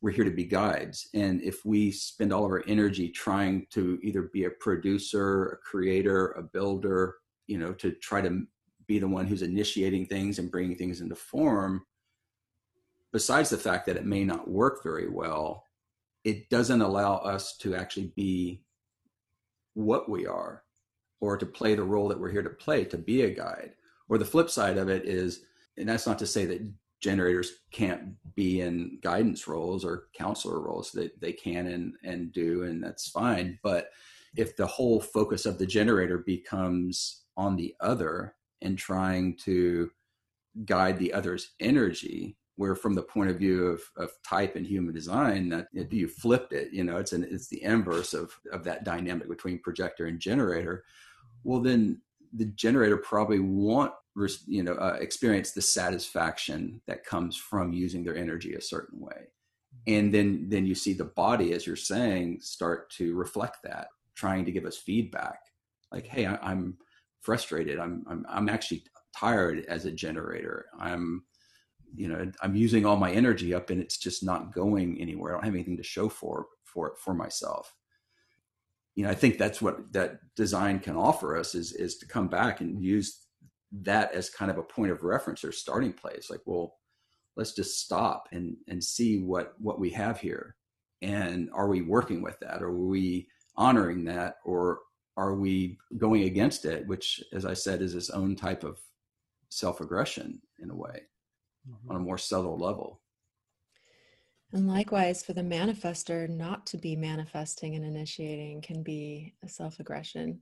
[0.01, 1.09] we're here to be guides.
[1.15, 5.57] And if we spend all of our energy trying to either be a producer a
[5.57, 7.15] creator a builder
[7.47, 8.45] you know to try to
[8.87, 11.85] be the one who's initiating things and bringing things into form
[13.15, 15.65] besides the fact that it may not work very well
[16.25, 18.61] it doesn't allow us to actually be
[19.75, 20.63] what we are
[21.21, 23.73] or to play the role that we're here to play to be a guide.
[24.09, 25.45] Or the flip side of it is
[25.77, 30.91] and that's not to say that generators can't be in guidance roles or counselor roles.
[30.91, 33.59] That they can and and do and that's fine.
[33.61, 33.91] But
[34.35, 39.91] if the whole focus of the generator becomes on the other and trying to
[40.65, 44.93] guide the other's energy where from the point of view of, of type and human
[44.93, 48.83] design that you flipped it you know it's an it's the inverse of of that
[48.83, 50.83] dynamic between projector and generator.
[51.43, 52.01] Well then
[52.33, 53.93] the generator probably won't
[54.47, 59.27] you know uh, experience the satisfaction that comes from using their energy a certain way.
[59.87, 64.45] And then then you see the body as you're saying start to reflect that trying
[64.45, 65.39] to give us feedback.
[65.91, 66.77] Like hey I, am
[67.21, 67.79] frustrated.
[67.79, 68.83] I'm, I'm i'm actually
[69.17, 70.67] tired as a generator.
[70.79, 71.23] I'm
[71.95, 75.33] you know i'm using all my energy up and it's just not going anywhere.
[75.33, 77.73] I don't have anything to show for for for myself.
[78.95, 82.27] You know i think that's what that design can offer us is is to come
[82.27, 83.25] back and use
[83.71, 86.29] that as kind of a point of reference or starting place.
[86.29, 86.77] Like well
[87.35, 90.55] let's just stop and and see what what we have here.
[91.01, 92.61] And are we working with that?
[92.63, 93.27] Or are we
[93.57, 94.37] honoring that?
[94.45, 94.79] Or
[95.17, 98.79] are we going against it which as i said is its own type of
[99.49, 101.01] self-aggression in a way
[101.69, 101.89] mm-hmm.
[101.89, 103.01] on a more subtle level
[104.53, 110.39] and likewise for the manifester not to be manifesting and initiating can be a self-aggression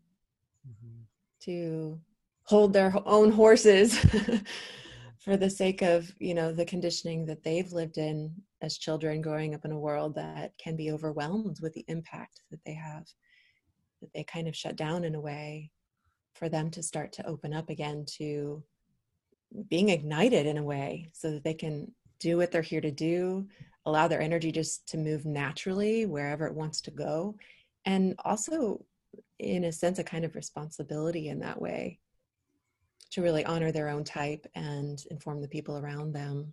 [0.67, 1.01] mm-hmm.
[1.39, 1.99] to
[2.45, 3.97] hold their own horses
[5.23, 9.55] for the sake of you know the conditioning that they've lived in as children growing
[9.55, 13.05] up in a world that can be overwhelmed with the impact that they have
[14.01, 15.71] that they kind of shut down in a way
[16.35, 18.61] for them to start to open up again to
[19.69, 23.47] being ignited in a way so that they can do what they're here to do
[23.85, 27.35] allow their energy just to move naturally wherever it wants to go
[27.85, 28.83] and also
[29.39, 31.99] in a sense a kind of responsibility in that way
[33.11, 36.51] to really honor their own type and inform the people around them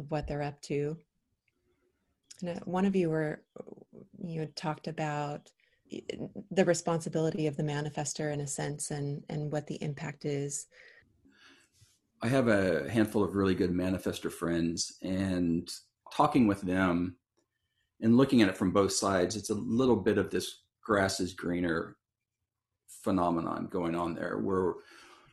[0.00, 0.96] of what they're up to.
[2.40, 3.42] And uh, one of you were
[4.22, 5.50] you had talked about
[6.50, 10.66] the responsibility of the manifester in a sense and and what the impact is.
[12.24, 15.70] I have a handful of really good manifester friends and
[16.10, 17.16] talking with them
[18.00, 21.34] and looking at it from both sides, it's a little bit of this grass is
[21.34, 21.98] greener
[23.02, 24.72] phenomenon going on there where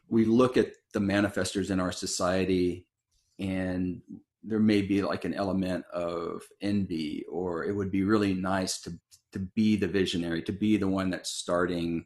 [0.09, 2.85] we look at the manifestors in our society
[3.39, 4.01] and
[4.43, 8.91] there may be like an element of envy or it would be really nice to
[9.31, 12.05] to be the visionary to be the one that's starting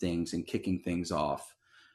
[0.00, 1.54] things and kicking things off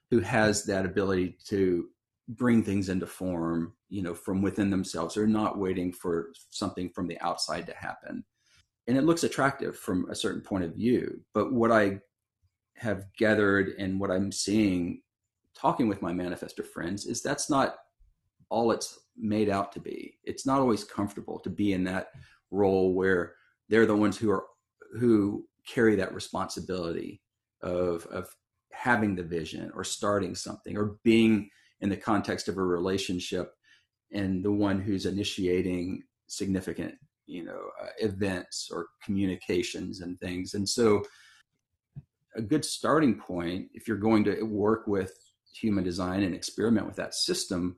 [0.10, 1.90] who has that ability to
[2.30, 5.16] bring things into form you know from within themselves.
[5.16, 8.24] They're not waiting for something from the outside to happen.
[8.88, 11.22] And it looks attractive from a certain point of view.
[11.34, 12.00] But what i
[12.76, 15.02] have gathered and what i'm seeing
[15.54, 17.76] talking with my manifestor friends is that's not
[18.50, 20.18] all it's made out to be.
[20.24, 22.08] It's not always comfortable to be in that
[22.52, 23.36] role where
[23.68, 24.46] they're the ones who are
[25.00, 27.22] who carry that responsibility
[27.62, 28.34] of of
[28.72, 31.50] having the vision or starting something or being
[31.82, 33.54] in the context of a relationship
[34.12, 40.54] and the one who's initiating significant you know uh, events or communications and things.
[40.56, 41.04] And so
[42.36, 45.14] a good starting point if you're going to work with
[45.54, 47.78] human design and experiment with that system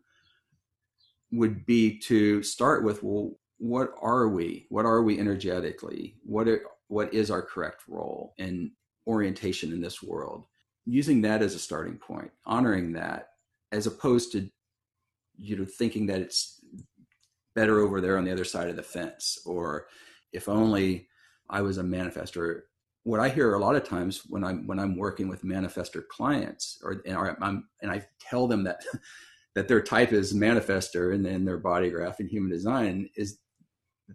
[1.32, 4.66] would be to start with well what are we?
[4.70, 6.16] What are we energetically?
[6.24, 8.72] What are, what is our correct role and
[9.06, 10.48] orientation in this world?
[10.88, 13.28] Using that as a starting point honoring that
[13.72, 14.50] as opposed to
[15.38, 16.64] you know thinking that it's
[17.56, 19.88] better over there on the other side of the fence or
[20.34, 21.08] if only
[21.50, 22.62] i was a manifester
[23.04, 26.80] what i hear a lot of times when i'm when i'm working with manifester clients
[26.84, 28.84] or, or I'm, and i tell them that
[29.56, 33.40] that their type is manifester and then their body graph and human design is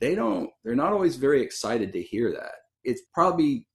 [0.00, 2.52] they don't they're not always very excited to hear that
[2.84, 3.66] it's probably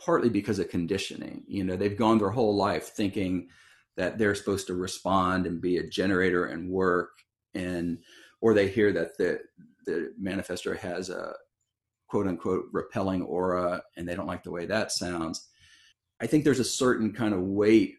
[0.00, 1.44] partly because of conditioning.
[1.46, 3.48] You know, they've gone their whole life thinking
[3.96, 7.10] that they're supposed to respond and be a generator and work
[7.54, 7.98] and
[8.40, 9.40] or they hear that the
[9.86, 11.32] the manifestor has a
[12.08, 15.48] quote unquote repelling aura and they don't like the way that sounds.
[16.20, 17.96] I think there's a certain kind of weight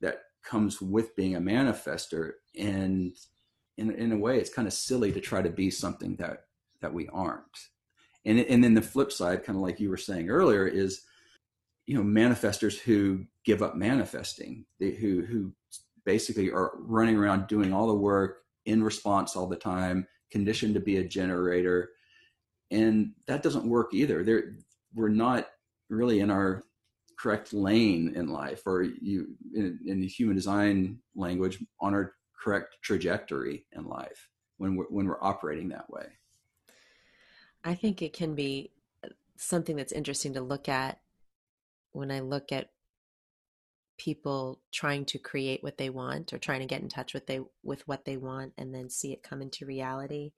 [0.00, 3.12] that comes with being a manifestor and
[3.76, 6.44] in in a way it's kind of silly to try to be something that
[6.80, 7.44] that we aren't
[8.24, 11.02] and and then the flip side kind of like you were saying earlier is
[11.86, 14.64] you know manifestors who give up manifesting.
[14.78, 15.52] They, who who
[16.04, 20.80] basically are running around doing all the work in response all the time conditioned to
[20.80, 21.90] be a generator.
[22.70, 24.22] And that doesn't work either.
[24.22, 24.54] There
[24.94, 25.48] we're not
[25.88, 26.64] really in our
[27.18, 33.66] correct lane in life or you in, in human design language on our correct trajectory
[33.72, 36.06] in life when we're when we're operating that way.
[37.62, 38.70] I think it can be
[39.04, 41.00] uh, something that's interesting to look at
[41.92, 42.70] when I look at
[44.00, 47.40] people trying to create what they want or trying to get in touch with they
[47.62, 50.32] with what they want and then see it come into reality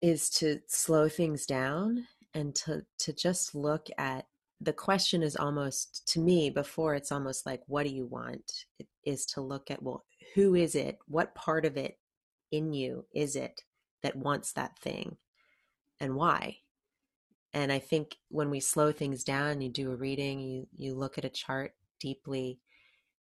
[0.00, 4.26] is to slow things down and to to just look at
[4.60, 8.86] the question is almost to me before it's almost like what do you want it
[9.04, 10.04] is to look at well
[10.34, 11.98] who is it what part of it
[12.50, 13.62] in you is it
[14.02, 15.16] that wants that thing
[16.00, 16.58] and why.
[17.52, 21.18] And I think when we slow things down, you do a reading, you you look
[21.18, 21.72] at a chart
[22.04, 22.58] deeply,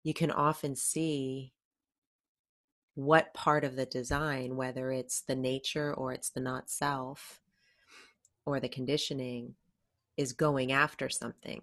[0.03, 1.53] you can often see
[2.95, 7.41] what part of the design, whether it's the nature or it's the not self
[8.45, 9.55] or the conditioning,
[10.17, 11.63] is going after something.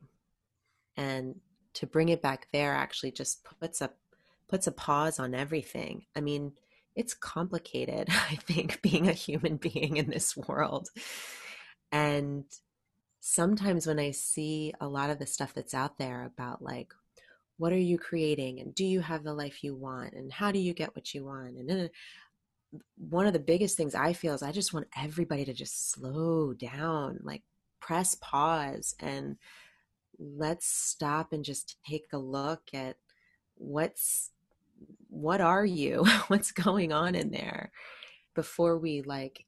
[0.95, 1.35] And
[1.73, 3.91] to bring it back there actually just puts a
[4.47, 6.05] puts a pause on everything.
[6.15, 6.53] I mean,
[6.95, 10.89] it's complicated, I think, being a human being in this world.
[11.91, 12.45] And
[13.19, 16.93] sometimes when I see a lot of the stuff that's out there about like,
[17.61, 18.59] what are you creating?
[18.59, 20.13] And do you have the life you want?
[20.13, 21.57] And how do you get what you want?
[21.57, 21.89] And then
[22.97, 26.53] one of the biggest things I feel is I just want everybody to just slow
[26.53, 27.43] down, like
[27.79, 29.37] press pause and
[30.17, 32.97] let's stop and just take a look at
[33.53, 34.31] what's
[35.11, 36.03] what are you?
[36.29, 37.71] What's going on in there?
[38.33, 39.45] Before we like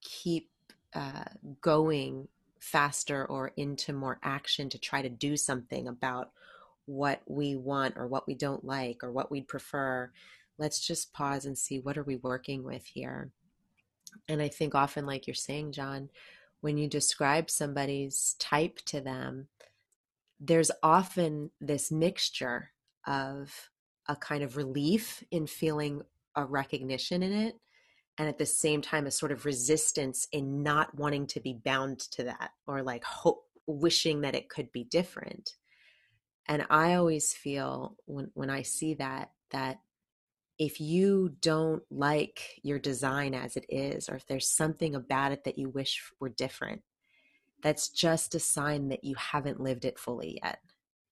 [0.00, 0.50] keep
[0.94, 1.26] uh,
[1.60, 2.26] going
[2.58, 6.32] faster or into more action to try to do something about
[6.86, 10.10] what we want or what we don't like or what we'd prefer
[10.58, 13.30] let's just pause and see what are we working with here.
[14.28, 16.08] And i think often like you're saying john
[16.60, 19.48] when you describe somebody's type to them
[20.40, 22.70] there's often this mixture
[23.06, 23.70] of
[24.08, 26.02] a kind of relief in feeling
[26.34, 27.56] a recognition in it
[28.18, 31.98] and at the same time a sort of resistance in not wanting to be bound
[31.98, 35.56] to that or like hope wishing that it could be different
[36.48, 39.80] and i always feel when when i see that that
[40.58, 45.44] if you don't like your design as it is or if there's something about it
[45.44, 46.82] that you wish were different
[47.62, 50.60] that's just a sign that you haven't lived it fully yet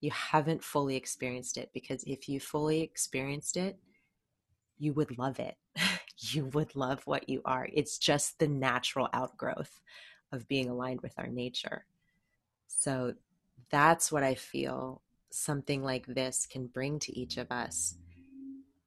[0.05, 3.78] you haven't fully experienced it because if you fully experienced it,
[4.76, 5.57] you would love it.
[6.18, 7.66] you would love what you are.
[7.72, 9.80] It's just the natural outgrowth
[10.30, 11.87] of being aligned with our nature.
[12.66, 13.14] So
[13.70, 15.01] that's what I feel
[15.35, 17.97] something like this can bring to each of us.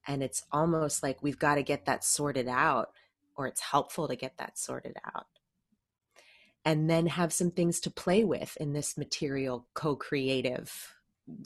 [0.07, 2.91] And it's almost like we've got to get that sorted out,
[3.35, 5.27] or it's helpful to get that sorted out.
[6.63, 10.93] And then have some things to play with in this material co creative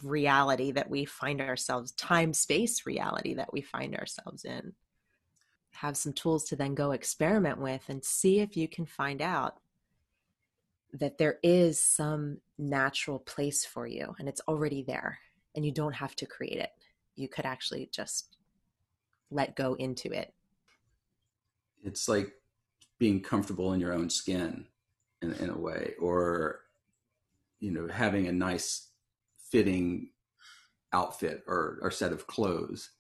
[0.03, 4.73] reality that we find ourselves, time space reality that we find ourselves in.
[5.73, 9.57] Have some tools to then go experiment with and see if you can find out
[10.93, 15.19] that there is some natural place for you and it's already there
[15.55, 16.71] and you don't have to create it.
[17.15, 18.37] You could actually just
[19.29, 20.33] let go into it.
[21.83, 22.31] It's like
[22.99, 24.65] being comfortable in your own skin
[25.21, 26.59] in, in a way, or,
[27.59, 28.89] you know, having a nice
[29.49, 30.09] fitting
[30.93, 32.91] outfit or, or set of clothes.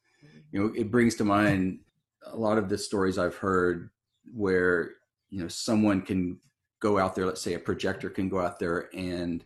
[0.51, 1.79] You know, it brings to mind
[2.25, 3.89] a lot of the stories I've heard
[4.33, 4.91] where,
[5.29, 6.39] you know, someone can
[6.81, 9.45] go out there, let's say a projector can go out there and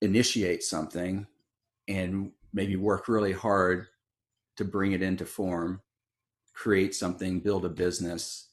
[0.00, 1.26] initiate something
[1.86, 3.86] and maybe work really hard
[4.56, 5.80] to bring it into form,
[6.54, 8.48] create something, build a business.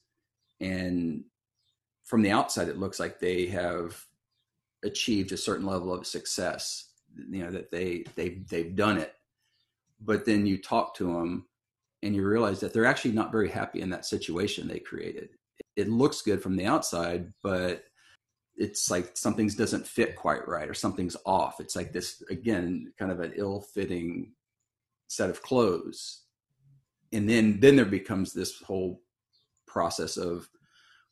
[0.60, 1.24] And
[2.04, 4.04] from the outside, it looks like they have
[4.84, 6.90] achieved a certain level of success,
[7.30, 9.14] you know, that they, they've they've done it.
[10.00, 11.46] But then you talk to them
[12.02, 15.30] and you realize that they're actually not very happy in that situation they created
[15.76, 17.84] it looks good from the outside, but
[18.56, 21.60] it's like something's doesn't fit quite right or something's off.
[21.60, 24.32] It's like this again, kind of an ill-fitting
[25.08, 26.22] set of clothes.
[27.12, 29.02] And then then there becomes this whole
[29.66, 30.48] process of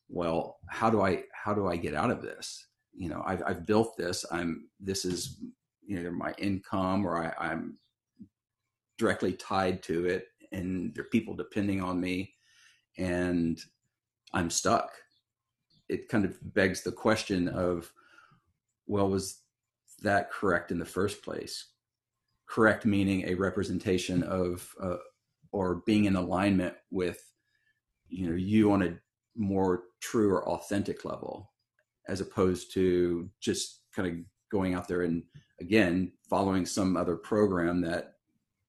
[0.09, 2.67] well, how do I how do I get out of this?
[2.95, 4.25] You know, I've I've built this.
[4.33, 5.39] I'm this is
[6.03, 7.79] know my income or I, I'm
[8.97, 12.33] directly tied to it and there are people depending on me
[12.97, 13.61] and
[14.35, 14.91] I'm stuck.
[15.89, 17.91] It kind of begs the question of,
[18.87, 19.41] well, was
[20.03, 21.69] that correct in the first place?
[22.47, 24.97] Correct meaning a representation of, uh,
[25.53, 27.33] or being in alignment with,
[28.09, 28.99] you know, you on a
[29.37, 31.53] more true or authentic level,
[32.09, 34.15] as opposed to just kind of
[34.51, 35.23] going out there and
[35.61, 38.15] again following some other program that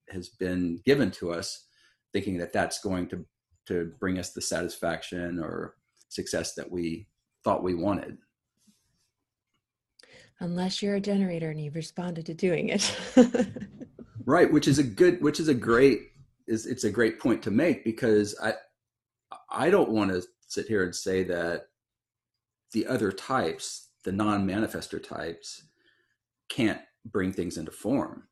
[0.09, 1.66] has been given to us,
[2.13, 3.26] thinking that that's going to
[3.68, 5.76] to bring us the satisfaction or
[6.09, 7.07] success that we
[7.43, 8.18] thought we wanted.
[10.39, 12.95] Unless you're a generator and you've responded to doing it.
[14.26, 16.11] Right which is a good which is a great
[16.47, 18.53] is it's a great point to make because i
[19.49, 21.68] i don't want to sit here and say that
[22.72, 25.63] the other types the non-manifester types
[26.49, 28.24] can't bring things into form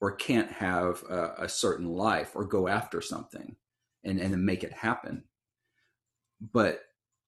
[0.00, 3.56] or can't have a, a certain life or go after something
[4.04, 5.24] and and make it happen.
[6.52, 6.80] But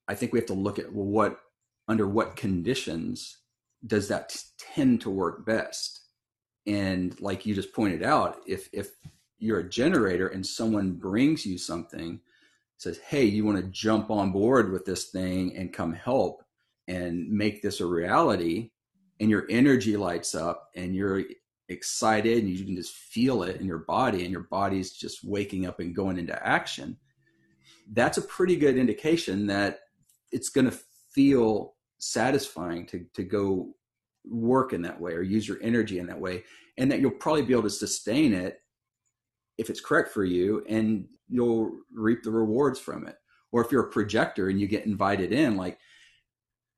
[0.07, 1.41] i think we have to look at well what
[1.89, 3.39] under what conditions
[3.87, 6.01] does that tend to work best?
[6.67, 8.91] And like you just pointed out if if
[9.39, 12.21] you're a generator and someone brings you something
[12.79, 16.43] says hey you want to jump on board with this thing and come help
[16.89, 18.71] and make this a reality
[19.21, 21.23] and your energy lights up and you're
[21.69, 25.67] excited and you can just feel it in your body and your body's just waking
[25.67, 26.97] up and going into action
[27.93, 29.81] that's a pretty good indication that
[30.31, 30.79] it's going to
[31.15, 33.75] feel satisfying to to go
[34.27, 36.43] work in that way or use your energy in that way
[36.79, 38.61] and that you'll probably be able to sustain it
[39.59, 43.17] if it's correct for you and you'll reap the rewards from it.
[43.53, 45.79] Or if you're a projector and you get invited in like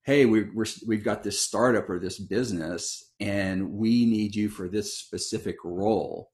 [0.06, 4.68] hey, we, we're, we've got this startup or this business and we need you for
[4.68, 6.30] this specific role.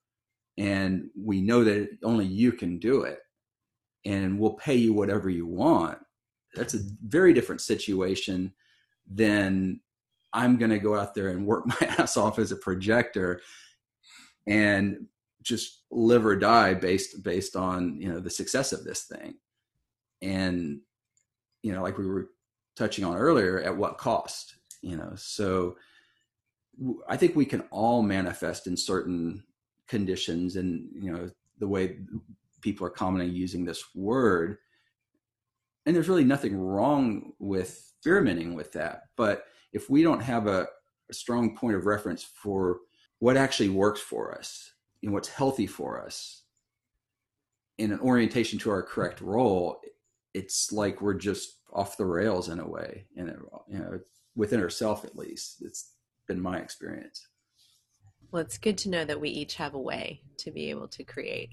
[0.58, 3.20] And we know that only you can do it.
[4.04, 5.96] And we'll pay you whatever you want.
[6.54, 8.52] That's a very different situation
[9.10, 9.80] than
[10.34, 13.40] I'm going to go out there and work my ass off as a projector
[14.46, 15.06] and
[15.42, 19.34] just live or die based based on you know the success of this thing
[20.20, 20.78] and
[21.62, 22.28] you know like we were
[22.76, 25.12] touching on earlier at what cost you know?
[25.16, 25.76] So
[27.06, 29.44] i think we can all manifest in certain
[29.86, 31.98] conditions and you know the way
[32.62, 34.56] people are commonly using this word.
[35.84, 40.66] And there's really nothing wrong with experimenting with that but if we don't have a,
[41.10, 42.80] a strong point of reference for
[43.20, 46.42] what actually works for us and what's healthy for us
[47.78, 49.80] in an orientation to our correct role
[50.34, 53.34] it's like we're just off the rails in a way, and
[53.68, 54.00] you know,
[54.34, 55.62] within herself at least.
[55.62, 55.92] It's
[56.26, 57.26] been my experience.
[58.30, 61.04] Well, it's good to know that we each have a way to be able to
[61.04, 61.50] create.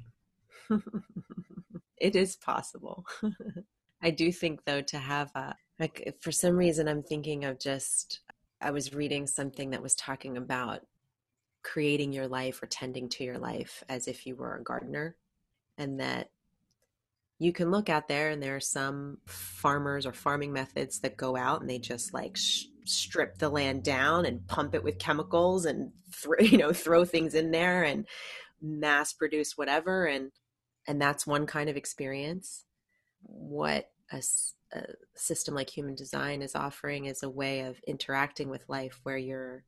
[1.98, 3.06] it is possible.
[4.02, 8.22] I do think though to have a like for some reason I'm thinking of just
[8.62, 10.82] I was reading something that was talking about
[11.64, 15.18] creating your life or tending to your life as if you were a gardener
[15.78, 16.30] and that
[17.40, 21.38] you can look out there and there are some farmers or farming methods that go
[21.38, 25.66] out and they just like sh- strip the land down and pump it with chemicals
[25.66, 28.06] and th- you know throw things in there and
[28.62, 30.06] mass produce whatever.
[30.06, 30.32] And
[30.88, 32.66] and that's one kind of experience.
[33.22, 34.22] What a,
[34.74, 34.84] a
[35.16, 39.64] system like human design is offering is a way of interacting with life where you're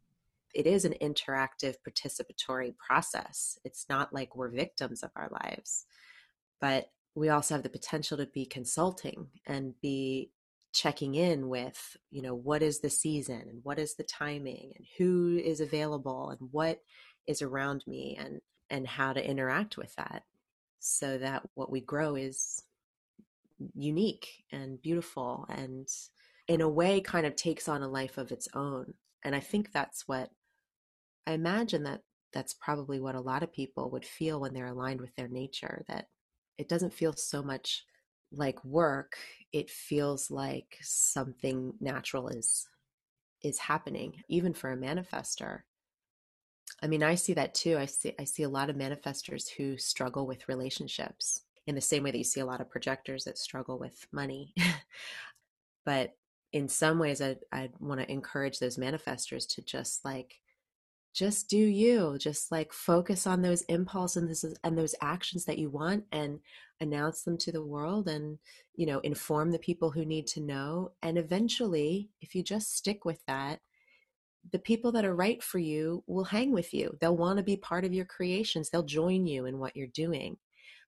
[0.53, 3.57] it is an interactive participatory process.
[3.63, 5.85] It's not like we're victims of our lives.
[6.59, 10.31] But we also have the potential to be consulting and be
[10.73, 14.85] checking in with you know what is the season and what is the timing and
[14.97, 16.79] who is available and what
[17.27, 18.39] is around me and
[18.69, 20.23] and how to interact with that
[20.79, 22.63] so that what we grow is
[23.75, 25.87] unique and beautiful and
[26.47, 28.93] in a way kind of takes on a life of its own.
[29.23, 30.31] And i think that's what
[31.27, 32.01] i imagine that
[32.33, 35.83] that's probably what a lot of people would feel when they're aligned with their nature
[35.87, 36.07] that
[36.57, 37.85] it doesn't feel so much
[38.31, 39.17] like work
[39.51, 42.67] it feels like something natural is
[43.43, 45.61] is happening even for a manifester.
[46.81, 49.77] I mean i see that too i see i see a lot of manifestors who
[49.77, 53.37] struggle with relationships in the same way that you see a lot of projectors that
[53.37, 54.53] struggle with money.
[55.83, 56.15] But
[56.53, 60.39] in some ways i i want to encourage those manifestors to just like
[61.13, 66.05] just do you just like focus on those impulses and those actions that you want
[66.11, 66.39] and
[66.79, 68.39] announce them to the world and
[68.75, 70.91] you know inform the people who need to know.
[71.01, 73.59] And eventually if you just stick with that
[74.51, 76.97] the people that are right for you will hang with you.
[76.99, 78.69] They'll want to be part of your creations.
[78.69, 80.37] They'll join you in what you're doing.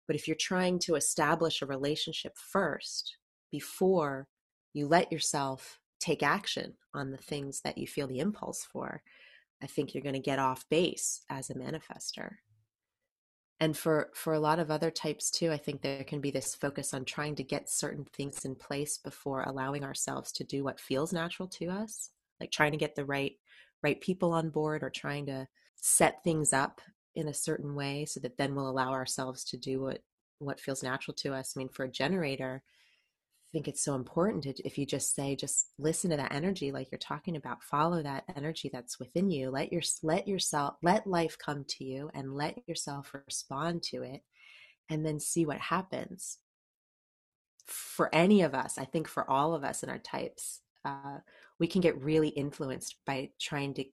[0.07, 3.17] But if you're trying to establish a relationship first
[3.51, 4.28] before
[4.74, 9.01] you let yourself take action on the things that you feel the impulse for
[9.64, 12.36] I think you're going to get off base as a manifester.
[13.59, 16.53] And for for a lot of other types too, I think there can be this
[16.53, 20.82] focus on trying to get certain things in place before allowing ourselves to do what
[20.82, 22.09] feels natural to us,
[22.41, 23.34] like trying to get the right
[23.82, 26.82] right people on board or trying to set things up
[27.16, 29.99] in a certain way so that then we'll allow ourselves to do what
[30.39, 31.53] what feels natural to us.
[31.55, 32.64] I mean, for a generator,
[33.53, 36.91] think it's so important to, if you just say just listen to that energy like
[36.91, 41.37] you're talking about follow that energy that's within you let your let yourself let life
[41.37, 44.21] come to you and let yourself respond to it
[44.89, 46.39] and then see what happens.
[47.67, 51.19] For any of us i think for all of us in our types uh,
[51.59, 53.85] we can get really influenced by trying to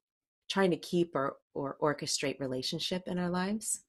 [0.51, 3.85] trying to keep or or orchestrate relationship in our lives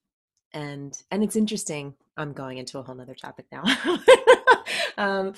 [0.54, 3.64] and and it's interesting i'm going into a whole nother topic now.
[4.98, 5.34] Um,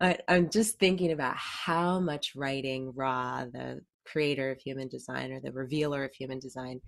[0.00, 5.40] I, i'm just thinking about how much writing raw the creator of human design or
[5.40, 6.80] the revealer of human design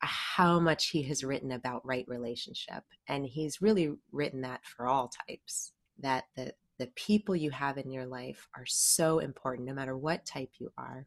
[0.00, 2.82] how much he has written about right relationship.
[3.08, 7.90] And he's really written that for all types that the the people you have in
[7.90, 11.06] your life are so important no matter what type you are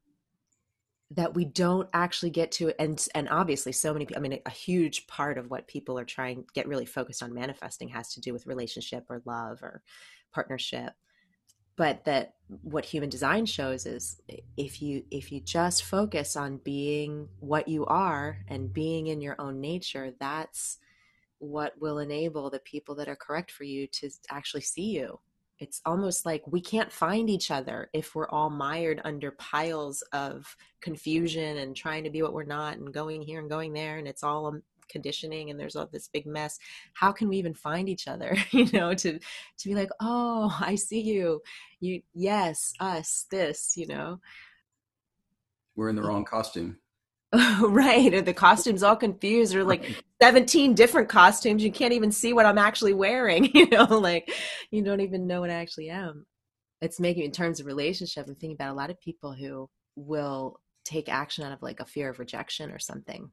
[1.11, 5.07] that we don't actually get to and and obviously so many i mean a huge
[5.07, 8.45] part of what people are trying get really focused on manifesting has to do with
[8.45, 9.81] relationship or love or
[10.31, 10.93] partnership.
[11.75, 14.19] But that what human design shows is
[14.57, 19.35] if you if you just focus on being what you are and being in your
[19.39, 20.77] own nature that's
[21.37, 25.19] what will enable the people that are correct for you to actually see you
[25.59, 30.55] it's almost like we can't find each other if we're all mired under piles of
[30.81, 34.07] confusion and trying to be what we're not and going here and going there and
[34.07, 36.57] it's all um, conditioning and there's all this big mess.
[36.93, 38.35] How can we even find each other?
[38.51, 41.41] You know to to be like oh i see you.
[41.79, 44.19] You yes us this you know?
[45.75, 46.77] We're in the wrong costume
[47.61, 52.33] right Or the costumes all confused or like 17 different costumes you can't even see
[52.33, 54.31] what i'm actually wearing you know like
[54.71, 56.25] you don't even know what i actually am
[56.81, 60.59] it's making in terms of relationship i'm thinking about a lot of people who will
[60.85, 63.31] take action out of like a fear of rejection or something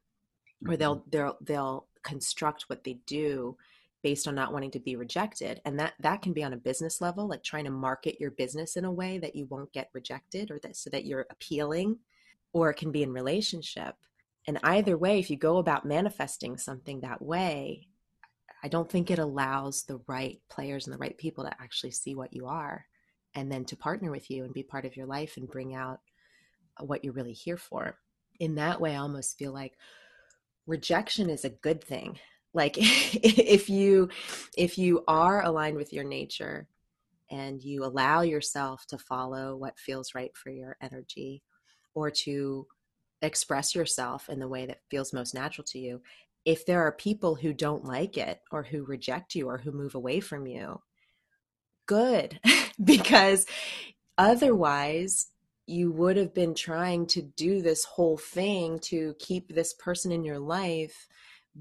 [0.67, 1.09] or they'll mm-hmm.
[1.09, 3.57] they'll they'll construct what they do
[4.03, 7.01] based on not wanting to be rejected and that that can be on a business
[7.01, 10.51] level like trying to market your business in a way that you won't get rejected
[10.51, 11.97] or that so that you're appealing
[12.53, 13.95] or it can be in relationship.
[14.47, 17.87] And either way, if you go about manifesting something that way,
[18.63, 22.15] I don't think it allows the right players and the right people to actually see
[22.15, 22.85] what you are
[23.35, 25.99] and then to partner with you and be part of your life and bring out
[26.79, 27.97] what you're really here for.
[28.39, 29.77] In that way, I almost feel like
[30.65, 32.19] rejection is a good thing.
[32.53, 34.09] like if you
[34.57, 36.67] if you are aligned with your nature
[37.29, 41.43] and you allow yourself to follow what feels right for your energy
[41.97, 42.67] or to
[43.23, 46.01] express yourself in the way that feels most natural to you
[46.45, 49.95] if there are people who don't like it or who reject you or who move
[49.95, 50.79] away from you
[51.87, 52.39] good.
[52.83, 53.47] Because
[54.19, 55.31] otherwise
[55.65, 60.23] you would have been trying to do this whole thing to keep this person in
[60.23, 61.07] your life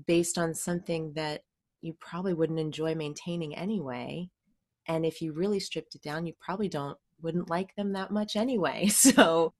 [0.06, 1.40] based on something that
[1.80, 4.28] you probably wouldn't enjoy maintaining anyway.
[4.86, 8.36] And if you really stripped it down you probably don't wouldn't like them that much
[8.36, 8.88] anyway.
[8.90, 9.54] So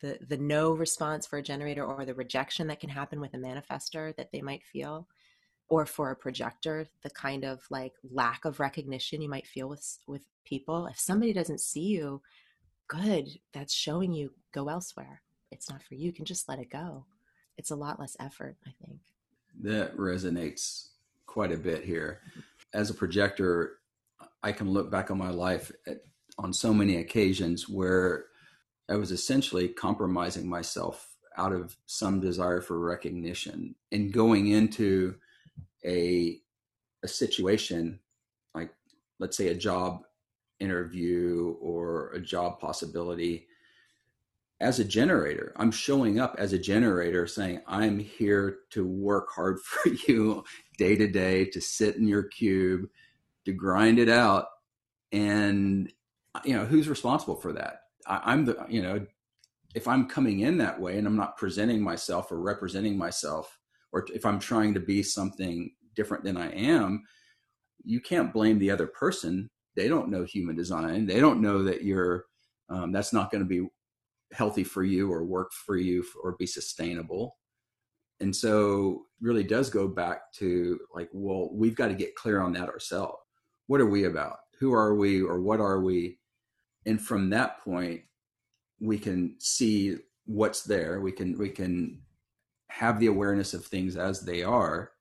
[0.00, 3.38] the the no response for a generator or the rejection that can happen with a
[3.38, 5.06] manifester that they might feel
[5.68, 9.98] or for a projector the kind of like lack of recognition you might feel with
[10.06, 10.86] with people.
[10.86, 12.22] If somebody doesn't see you
[12.88, 15.22] good that's showing you go elsewhere.
[15.50, 17.04] It's not for you you can just let it go.
[17.56, 19.00] It's a lot less effort i think.
[19.62, 20.88] That resonates
[21.26, 22.20] quite a bit here.
[22.72, 23.78] As a projector,
[24.42, 26.02] I can look back on my life at,
[26.38, 28.26] on so many occasions where
[28.90, 35.14] I was essentially compromising myself out of some desire for recognition and going into
[35.84, 36.40] a
[37.02, 37.98] a situation
[38.54, 38.74] like
[39.20, 40.02] let's say a job
[40.58, 43.46] interview or a job possibility.
[44.60, 49.58] As a generator i'm showing up as a generator saying i'm here to work hard
[49.64, 50.44] for you
[50.76, 52.90] day to day to sit in your cube
[53.46, 54.46] to grind it out.
[55.12, 55.92] And
[56.44, 59.04] you know who's responsible for that I, i'm the you know
[59.74, 63.58] if i'm coming in that way and i'm not presenting myself or representing myself
[63.92, 67.04] or if i'm trying to be something different than i am
[67.84, 69.50] you can't blame the other person.
[69.76, 71.06] They don't know human design.
[71.06, 72.26] They don't know that you're
[72.68, 73.66] um, that's not going to be
[74.32, 77.36] healthy for you or work for you or be sustainable.
[78.20, 82.52] And so really does go back to like well we've got to get clear on
[82.54, 83.18] that ourselves.
[83.66, 84.36] What are we about?
[84.58, 86.18] Who are we or what are we
[86.86, 88.02] and from that point
[88.80, 92.00] we can see what's there we can we can
[92.70, 94.92] have the awareness of things as they are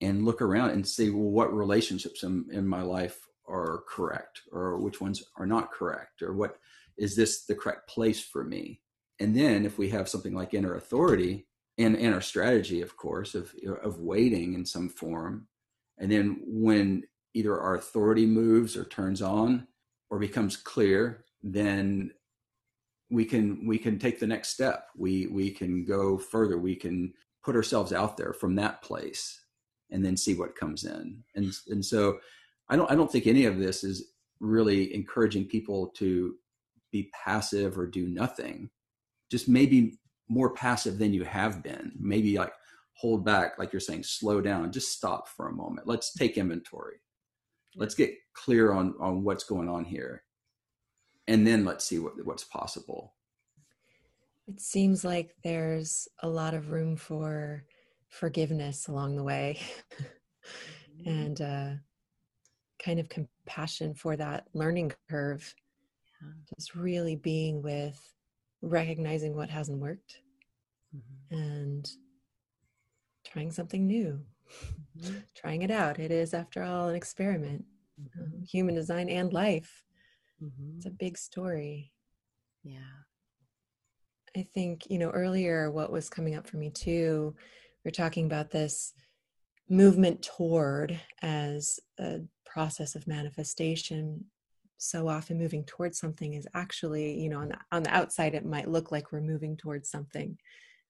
[0.00, 4.78] and look around and see well what relationships in, in my life are correct or
[4.78, 6.58] which ones are not correct or what
[6.98, 8.80] is this the correct place for me?
[9.20, 11.46] And then if we have something like inner authority
[11.78, 15.46] and, and our strategy, of course, of, of waiting in some form,
[15.98, 19.66] and then when either our authority moves or turns on
[20.10, 22.10] or becomes clear, then
[23.10, 24.88] we can we can take the next step.
[24.96, 26.58] We we can go further.
[26.58, 27.12] We can
[27.44, 29.40] put ourselves out there from that place
[29.90, 31.22] and then see what comes in.
[31.34, 32.18] And and so
[32.68, 36.34] I don't I don't think any of this is really encouraging people to
[36.92, 38.70] be passive or do nothing
[39.30, 39.98] just maybe
[40.28, 42.52] more passive than you have been maybe like
[42.94, 46.96] hold back like you're saying slow down just stop for a moment let's take inventory
[47.78, 50.22] let's get clear on on what's going on here.
[51.26, 53.14] And then let's see what what's possible.
[54.46, 57.64] It seems like there's a lot of room for
[58.08, 59.60] forgiveness along the way.
[60.98, 61.10] Mm-hmm.
[61.10, 61.70] and uh,
[62.82, 65.54] kind of compassion for that learning curve.
[66.56, 68.00] Just really being with
[68.62, 70.18] recognizing what hasn't worked.
[70.96, 71.36] Mm-hmm.
[71.36, 71.90] and
[73.22, 74.18] trying something new
[74.98, 75.16] mm-hmm.
[75.34, 77.64] trying it out it is after all an experiment
[78.00, 78.22] mm-hmm.
[78.22, 79.84] um, human design and life
[80.42, 80.76] mm-hmm.
[80.76, 81.92] it's a big story
[82.64, 82.78] yeah
[84.36, 87.34] i think you know earlier what was coming up for me too
[87.84, 88.92] we are talking about this
[89.68, 94.24] movement toward as a process of manifestation
[94.78, 98.46] so often moving towards something is actually you know on the, on the outside it
[98.46, 100.38] might look like we're moving towards something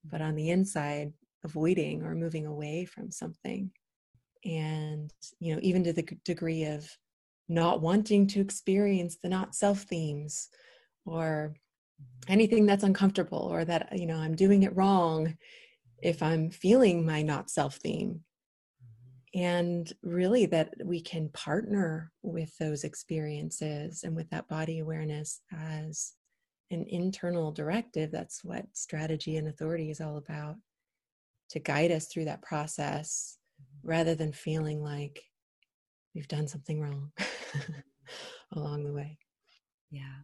[0.04, 1.12] but on the inside
[1.44, 3.70] avoiding or moving away from something.
[4.44, 6.88] And you know even to the degree of
[7.48, 10.48] not wanting to experience the not self themes
[11.04, 12.32] or mm-hmm.
[12.32, 15.34] anything that's uncomfortable or that you know i'm doing it wrong
[16.02, 18.20] if i'm feeling my not self theme.
[19.34, 26.14] And really that we can partner with those experiences and with that body awareness as
[26.70, 28.10] an internal directive.
[28.10, 30.56] That's what strategy and authority is all about
[31.50, 33.88] to guide us through that process mm-hmm.
[33.88, 35.22] rather than feeling like
[36.14, 37.10] we've done something wrong
[38.52, 39.18] along the way
[39.90, 40.22] yeah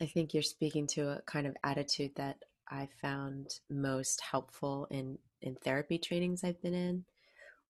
[0.00, 2.36] i think you're speaking to a kind of attitude that
[2.68, 7.04] i found most helpful in in therapy trainings i've been in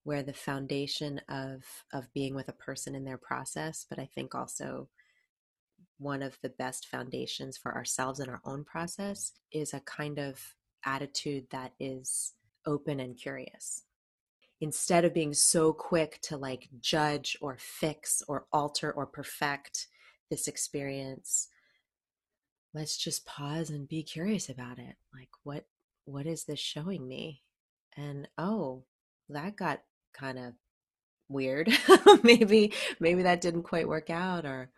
[0.04, 4.34] where the foundation of of being with a person in their process but i think
[4.34, 4.88] also
[5.98, 10.54] one of the best foundations for ourselves in our own process is a kind of
[10.84, 12.34] attitude that is
[12.66, 13.82] open and curious.
[14.60, 19.88] Instead of being so quick to like judge or fix or alter or perfect
[20.30, 21.48] this experience
[22.74, 24.96] let's just pause and be curious about it.
[25.14, 25.64] Like what
[26.04, 27.42] what is this showing me?
[27.96, 28.84] And oh
[29.28, 29.80] that got
[30.12, 30.52] kind of
[31.28, 31.70] weird.
[32.22, 34.70] Maybe maybe that didn't quite work out or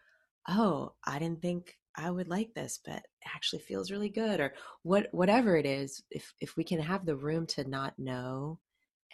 [0.48, 3.02] oh i didn't think i would like this but
[3.34, 7.16] actually feels really good or what whatever it is if if we can have the
[7.16, 8.58] room to not know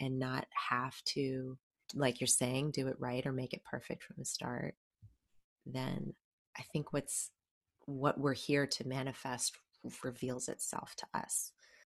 [0.01, 1.57] and not have to
[1.95, 4.75] like you're saying do it right or make it perfect from the start
[5.67, 6.15] then
[6.59, 7.31] i think what's
[7.87, 9.57] what we're here to manifest
[10.05, 11.53] reveals itself to us.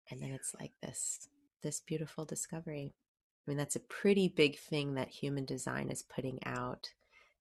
[0.09, 1.27] And then it's like this
[1.63, 2.93] this beautiful discovery.
[2.93, 6.89] I mean that's a pretty big thing that human design is putting out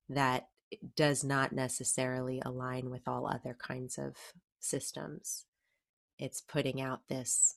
[0.09, 0.49] that
[0.97, 4.17] does not necessarily align with all other kinds of
[4.61, 5.45] systems.
[6.19, 7.57] It's putting out this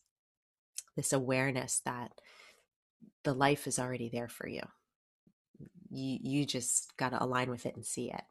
[0.96, 2.12] this awareness that
[3.24, 4.62] the life is already there for you.
[5.90, 8.24] You you just got to align with it and see it.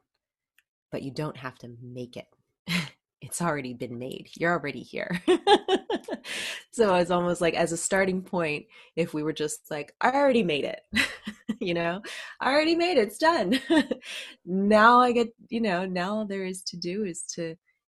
[0.91, 2.27] But you don't have to make it.
[3.21, 4.29] It's already been made.
[4.35, 5.21] You're already here.
[6.71, 10.41] so it's almost like as a starting point, if we were just like, I already
[10.41, 10.81] made it,
[11.65, 12.01] you know,
[12.39, 13.59] I already made it, it's done.
[14.45, 17.55] now I get, you know, now all there is to do is to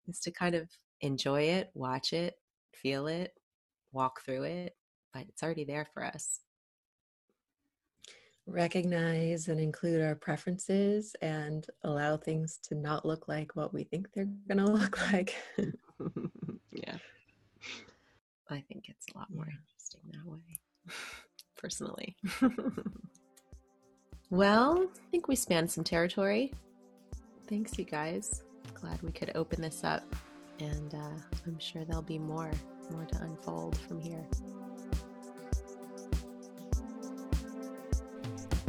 [0.08, 0.70] is to kind of
[1.02, 2.36] enjoy it, watch it,
[2.74, 3.34] feel it,
[3.92, 4.76] walk through it,
[5.14, 6.40] but it's already there for us
[8.52, 14.08] recognize and include our preferences and allow things to not look like what we think
[14.14, 15.36] they're going to look like.
[16.72, 16.98] yeah.
[18.50, 20.94] I think it's a lot more interesting that way,
[21.58, 22.18] personally.
[24.32, 26.54] Well, I think we spanned some territory.
[27.48, 28.44] Thanks, you guys.
[28.74, 30.04] Glad we could open this up,
[30.60, 32.50] and uh, I'm sure there'll be more,
[32.90, 34.26] more to unfold from here.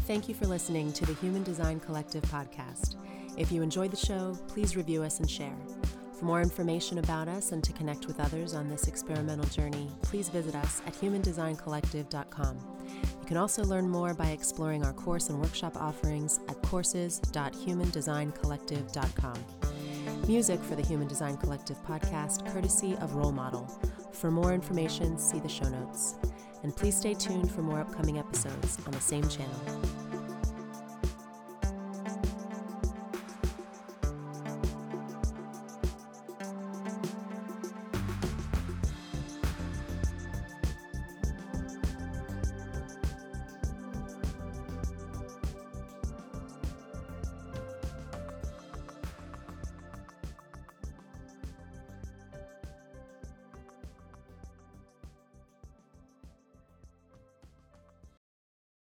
[0.02, 2.96] Thank you for listening to the Human Design Collective podcast.
[3.38, 5.56] If you enjoyed the show, please review us and share.
[6.22, 10.28] For more information about us and to connect with others on this experimental journey, please
[10.28, 12.58] visit us at humandesigncollective.com.
[13.20, 19.44] You can also learn more by exploring our course and workshop offerings at courses.humandesigncollective.com.
[20.28, 23.68] Music for the Human Design Collective podcast, courtesy of Rollmottle.
[24.14, 26.14] For more information, see the show notes
[26.62, 29.60] and please stay tuned for more upcoming episodes on the same channel.